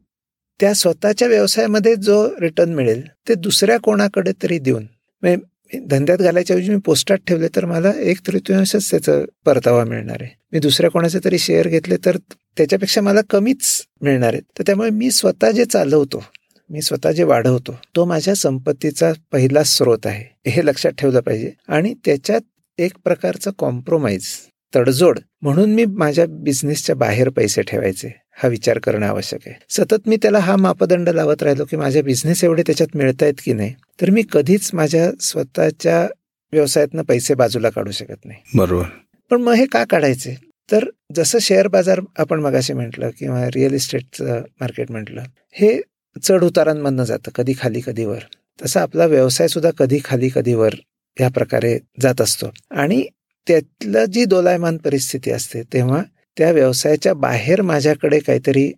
[0.60, 4.86] त्या स्वतःच्या व्यवसायामध्ये जो रिटर्न मिळेल ते दुसऱ्या कोणाकडे तरी देऊन.
[5.22, 9.12] म्हणजे धंद्यात घालायच्या ऐवजी मी पोस्टात ठेवले तर मला एक तृतीयांशच त्याचा
[9.44, 10.30] परतावा मिळणार आहे.
[10.52, 12.16] मी दुसऱ्या कोणाचे तरी शेअर घेतले तर
[12.56, 14.42] त्याच्यापेक्षा मला कमीच मिळणार आहेत.
[14.58, 16.24] तर त्यामुळे मी स्वतः जे चालवतो
[16.70, 20.50] मी स्वतः जे वाढवतो तो माझ्या संपत्तीचा पहिला स्रोत आहे.
[20.50, 21.52] हे लक्षात ठेवलं पाहिजे.
[21.68, 22.40] आणि त्याच्यात
[22.78, 24.26] एक प्रकारचं कॉम्प्रोमाइज
[24.74, 28.08] तडजोड म्हणून मी माझ्या बिझनेसच्या बाहेर पैसे ठेवायचे.
[28.36, 29.64] हा विचार करणं आवश्यक आहे.
[29.70, 33.74] सतत मी त्याला हा मापदंड लावत राहिलो की माझ्या बिझनेस एवढे त्याच्यात मिळतायत की नाही
[34.00, 36.08] तर मी कधीच माझ्या स्वतःच्या
[36.52, 38.40] व्यवसायातनं पैसे बाजूला काढू शकत नाही.
[38.54, 38.84] बरोबर.
[39.30, 40.36] पण मग हे का काढायचे?
[40.72, 45.22] तर जसं शेअर बाजार आपण मगाशी म्हटलं किंवा रिअल इस्टेटचं मार्केट म्हटलं
[45.52, 45.80] हे
[46.22, 48.18] चढ उतारांमधनं जातं कधी खाली कधी वर.
[48.64, 50.74] तसा आपला व्यवसाय सुद्धा कधी खाली कधी वर
[51.20, 52.46] या प्रकारे जात असतो.
[52.70, 53.06] आणि
[53.46, 56.02] त्यातलं जी दोलायमान परिस्थिती असते तेव्हा
[56.36, 58.70] त्या व्यवसायाच्या बाहेर माझ्याकडे काहीतरी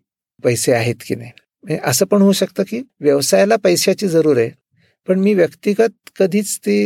[0.44, 1.30] पैसे आहेत की नाही.
[1.64, 4.50] म्हणजे असं पण होऊ शकतं की व्यवसायाला पैशाची जरूर आहे
[5.08, 6.78] पण मी व्यक्तिगत कधीच ती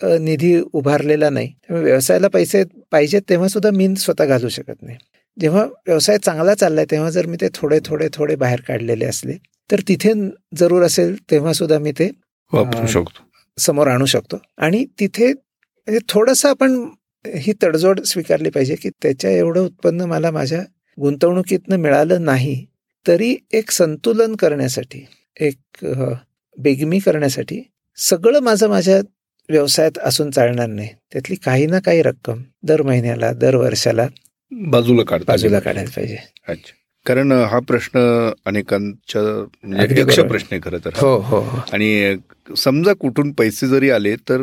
[0.00, 1.48] निधी उभारलेला नाही.
[1.48, 4.96] त्यामुळे व्यवसायाला पैसे पाहिजेत तेव्हा सुद्धा मी स्वतः घालू शकत नाही.
[5.40, 9.36] जेव्हा व्यवसाय चांगला चाललाय तेव्हा जर मी ते थोडे थोडे थोडे बाहेर काढलेले असले
[9.70, 10.12] तर तिथे
[10.56, 12.10] जरूर असेल तेव्हा सुद्धा मी ते
[12.52, 12.86] वापरू.
[12.86, 13.22] शकतो.
[13.58, 14.36] समोर आणू शकतो.
[14.58, 16.84] आणि तिथे म्हणजे थोडंसं आपण
[17.24, 20.60] ही तडजोड स्वीकारली पाहिजे की त्याच्या एवढं उत्पन्न मला माझ्या
[20.98, 22.64] गुंतवणुकीतनं मिळालं नाही
[23.06, 25.04] तरी एक संतुलन करण्यासाठी
[25.36, 25.84] एक
[26.56, 27.62] बेगमी करण्यासाठी
[27.98, 29.00] सगळं माझं माझ्या
[29.48, 30.88] व्यवसायात असून चालणार नाही.
[31.12, 34.06] त्यातली काही ना काही रक्कम दर महिन्याला दर वर्षाला
[34.52, 35.58] बाजूला काढता बाजूला.
[35.58, 36.16] काढायला पाहिजे.
[36.48, 36.74] अच्छा.
[37.06, 37.98] कारण हा प्रश्न
[38.46, 39.22] अनेकांच्या
[39.64, 40.22] म्हणजे.
[40.22, 41.58] प्रश्न आहे खरं तर हो हो हो.
[41.72, 42.16] आणि
[42.56, 44.42] समजा कुठून पैसे जरी आले तर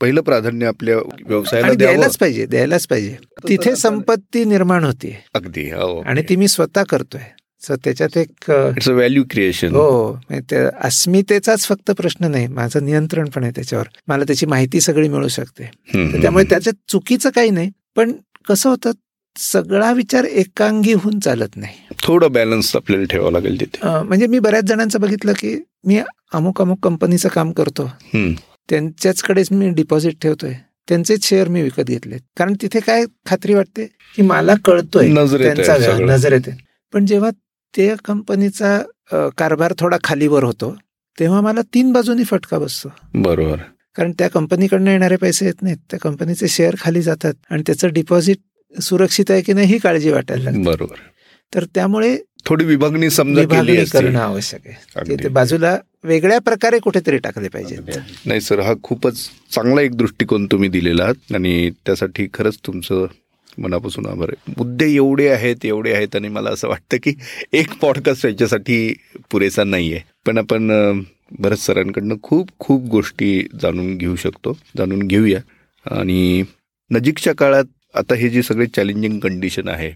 [0.00, 0.96] पहिलं प्राधान्य आपल्या
[1.26, 3.16] व्यवसायाला द्यायलाच पाहिजे द्यायलाच पाहिजे.
[3.48, 4.84] तिथे संपत्ती निर्माण
[5.34, 7.20] अगदी हो आणि ती मी स्वतः करतोय.
[7.66, 10.18] सो त्याच्यात एक uh, it's a value creation हो
[10.82, 13.86] अस्मितेचाच फक्त प्रश्न नाही माझं नियंत्रण पण आहे त्याच्यावर.
[14.08, 15.70] मला त्याची माहिती सगळी मिळू शकते.
[16.22, 18.12] त्यामुळे त्याच्यात चुकीचं काही नाही पण
[18.48, 18.90] कसं होतं
[19.38, 21.74] सगळा विचार एकांगी होऊन चालत नाही.
[22.02, 23.78] थोडं बॅलन्स आपल्याला ठेवावं लागेल तिथे.
[23.84, 26.00] म्हणजे मी बऱ्याच जणांचं बघितलं की मी
[26.32, 27.90] अमुक अमुक कंपनीचं काम करतो.
[28.70, 30.52] त्यांच्याचकडेच मी डिपॉझिट ठेवतोय.
[30.88, 32.20] त्यांचेच शेअर मी विकत घेतलेत.
[32.36, 33.84] कारण तिथे काय खात्री वाटते?
[34.16, 35.96] की मला कळतोय त्यांचा.
[36.00, 36.56] नजर येते
[36.92, 37.30] पण जेव्हा
[37.76, 38.78] त्या कंपनीचा
[39.38, 40.74] कारभार थोडा खालीवर होतो
[41.18, 42.88] तेव्हा मला तीन बाजूनी फटका बसतो.
[43.14, 43.56] बरोबर.
[43.96, 45.76] कारण त्या कंपनीकडनं येणारे पैसे येत नाहीत.
[45.90, 48.38] त्या कंपनीचे शेअर खाली जातात आणि त्याचं डिपॉझिट
[48.82, 50.62] सुरक्षित आहे की नाही ही काळजी वाटायला लागते.
[50.62, 50.96] बरोबर.
[51.54, 52.16] तर त्यामुळे
[52.46, 53.84] थोडी विभागणी समजा केली विभागणी.
[53.92, 55.16] करणं आवश्यक आहे.
[55.16, 57.98] ते बाजूला वेगळ्या प्रकारे कुठेतरी टाकले पाहिजेत.
[58.26, 59.18] नाही सर हा खूपच
[59.52, 63.06] चांगला एक दृष्टिकोन तुम्ही दिलेला आहात आणि त्यासाठी खरंच तुमचं
[63.58, 64.52] मनापासून आभार आहे.
[64.58, 67.14] मुद्दे एवढे आहेत एवढे आहेत आणि मला असं वाटतं की
[67.52, 68.92] एक पॉडकास्ट याच्यासाठी
[69.30, 70.70] पुरेसा नाही आहे पण आपण
[71.38, 75.40] भरत सरांकडनं खूप खूप गोष्टी जाणून घेऊ शकतो जाणून घेऊया.
[75.86, 76.42] आणि
[76.90, 77.64] नजीकच्या काळात
[77.94, 79.90] आता हे जी सगळे चॅलेंजिंग कंडिशन आहे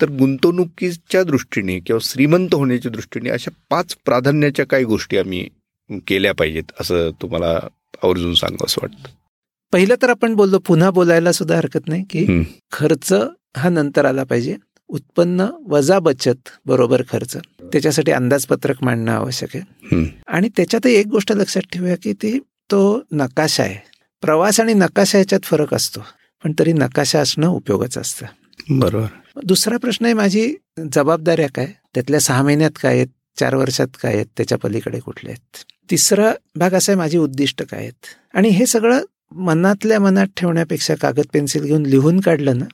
[0.00, 5.48] तर गुंतवणुकीच्या दृष्टीने किंवा श्रीमंत होण्याच्या दृष्टीने अशा पाच प्राधान्याच्या काही गोष्टी आम्ही
[5.90, 7.60] केल्या पाहिजेत असं तुम्हाला
[8.02, 9.08] आवर्जून सांगावं असं वाटतं.
[9.72, 12.26] पहिलं तर आपण बोललो पुन्हा बोलायला सुद्धा हरकत नाही की.
[12.72, 13.12] खर्च
[13.56, 14.56] हा नंतर आला पाहिजे.
[14.88, 17.36] उत्पन्न वजा बचत बरोबर खर्च.
[17.60, 19.64] त्याच्यासाठी अंदाजपत्रक मांडणं आवश्यक आहे.
[20.26, 23.76] आणि त्याच्यात एक गोष्ट लक्षात ठेवूया की ती तो नकाशा आहे.
[24.20, 26.00] प्रवास आणि नकाशा याच्यात फरक असतो.
[26.44, 28.26] पण तरी नकाशा असणं उपयोगाचं असतं.
[28.70, 29.06] बरोबर.
[29.44, 30.54] दुसरा प्रश्न आहे माझी
[30.92, 31.66] जबाबदाऱ्या काय?
[31.94, 33.06] त्यातल्या सहा महिन्यात काय आहेत?
[33.40, 34.26] चार वर्षात काय आहेत?
[34.36, 35.64] त्याच्या पलीकडे कुठले आहेत?
[35.90, 38.06] तिसरा भाग असा आहे माझी उद्दिष्ट काय आहेत?
[38.34, 42.64] आणि हे सगळं मनातल्या मनात ठेवण्यापेक्षा कागद पेन्सिल घेऊन लिहून काढलं ना.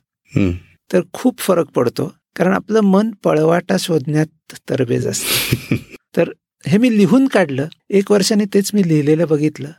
[0.93, 2.15] तर खूप फरक पडतो.
[2.37, 5.77] कारण आपलं मन पळवाटा शोधण्यात तरबेज असतं.
[6.17, 6.31] तर
[6.67, 7.67] हे मी लिहून काढलं.
[7.91, 9.71] एक वर्षाने तेच मी लिहिलेलं बघितलं.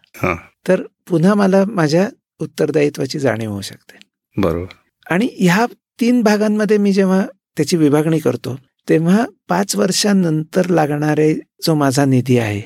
[0.67, 2.09] तर पुन्हा मला माझ्या
[2.39, 3.99] उत्तरदायित्वाची जाणीव होऊ शकते.
[4.37, 4.73] बरोबर.
[5.09, 5.65] आणि ह्या
[6.03, 7.25] तीन भागांमध्ये मी जेव्हा
[7.57, 8.55] त्याची विभागणी करतो
[8.89, 12.61] तेव्हा पाच वर्षांनंतर लागणारे जो माझा निधी आहे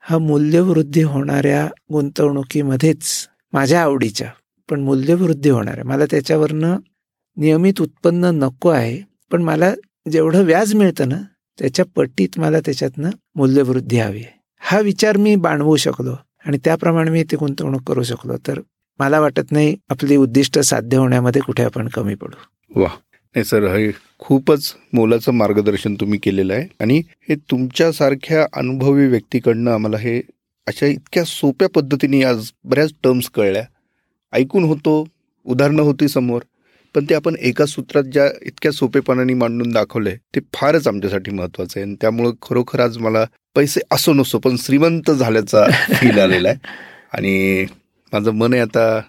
[0.00, 4.28] हा मूल्यवृद्धी होणाऱ्या गुंतवणुकीमध्येच माझ्या आवडीच्या
[4.70, 6.76] पण मूल्यवृद्धी होणार आहे मला त्याच्यावरनं
[7.36, 9.74] नियमित उत्पन्न नको आहे पण मला
[10.12, 11.18] जेवढं व्याज मिळतं ना
[11.58, 14.40] त्याच्या पट्टीत मला त्याच्यातनं मूल्यवृद्धी हवी आहे.
[14.58, 16.16] हा विचार मी बाणवू शकलो
[16.46, 18.36] आणि त्याप्रमाणे मी ते गुंतवणूक करू शकलो.
[18.46, 18.60] तर
[19.00, 22.36] मला वाटत नाही आपली उद्दिष्ट साध्य होण्यामध्ये कुठे आपण कमी पडू.
[22.80, 22.88] वा.
[23.34, 29.96] नाही सर हे खूपच मोलाचं मार्गदर्शन तुम्ही केलेलं आहे आणि हे तुमच्यासारख्या अनुभवी व्यक्तीकडनं आम्हाला
[29.96, 30.20] हे
[30.66, 33.64] अशा इतक्या सोप्या पद्धतीने आज बऱ्याच टर्म्स कळल्या.
[34.32, 35.06] ऐकून होतो
[35.44, 36.42] उदाहरणं होती समोर
[36.94, 41.86] पण ते आपण एका सूत्रात ज्या इतक्या सोपेपणाने मांडून दाखवलंय ते फारच आमच्यासाठी महत्वाचं आहे.
[41.86, 43.24] आणि त्यामुळं खरोखर आज मला
[43.56, 46.58] पैसे असो नसो पण श्रीमंत झाल्याचा फील आलेला आहे.
[47.12, 47.64] आणि
[48.12, 49.02] माझं मन आहे आता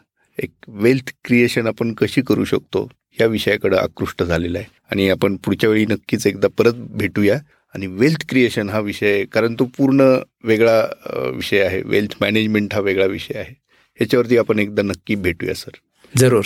[0.43, 2.89] एक वेल्थ क्रिएशन आपण कशी करू शकतो
[3.21, 4.71] या विषयाकडे आकृष्ट झालेला आहे.
[4.91, 7.39] आणि आपण पुढच्या वेळी नक्कीच एकदा परत भेटूया.
[7.75, 10.01] आणि वेल्थ क्रिएशन हा विषय कारण तो पूर्ण
[10.43, 10.85] वेगळा
[11.33, 11.81] विषय आहे.
[11.85, 13.55] वेल्थ मॅनेजमेंट हा वेगळा विषय आहे.
[13.95, 15.71] ह्याच्यावरती आपण एकदा नक्की भेटूया सर.
[16.17, 16.43] जरूर.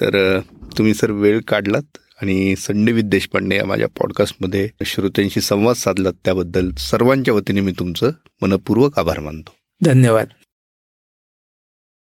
[0.00, 0.40] तर
[0.78, 1.98] तुम्ही सर वेळ काढलात.
[2.22, 6.12] आणि संडे विथ देशपांडे या माझ्या पॉडकास्टमध्ये श्रोत्यांशी संवाद साधलात.
[6.24, 8.10] त्याबद्दल सर्वांच्या वतीने मी तुमचं
[8.42, 9.54] मनपूर्वक आभार मानतो.
[9.84, 10.26] धन्यवाद.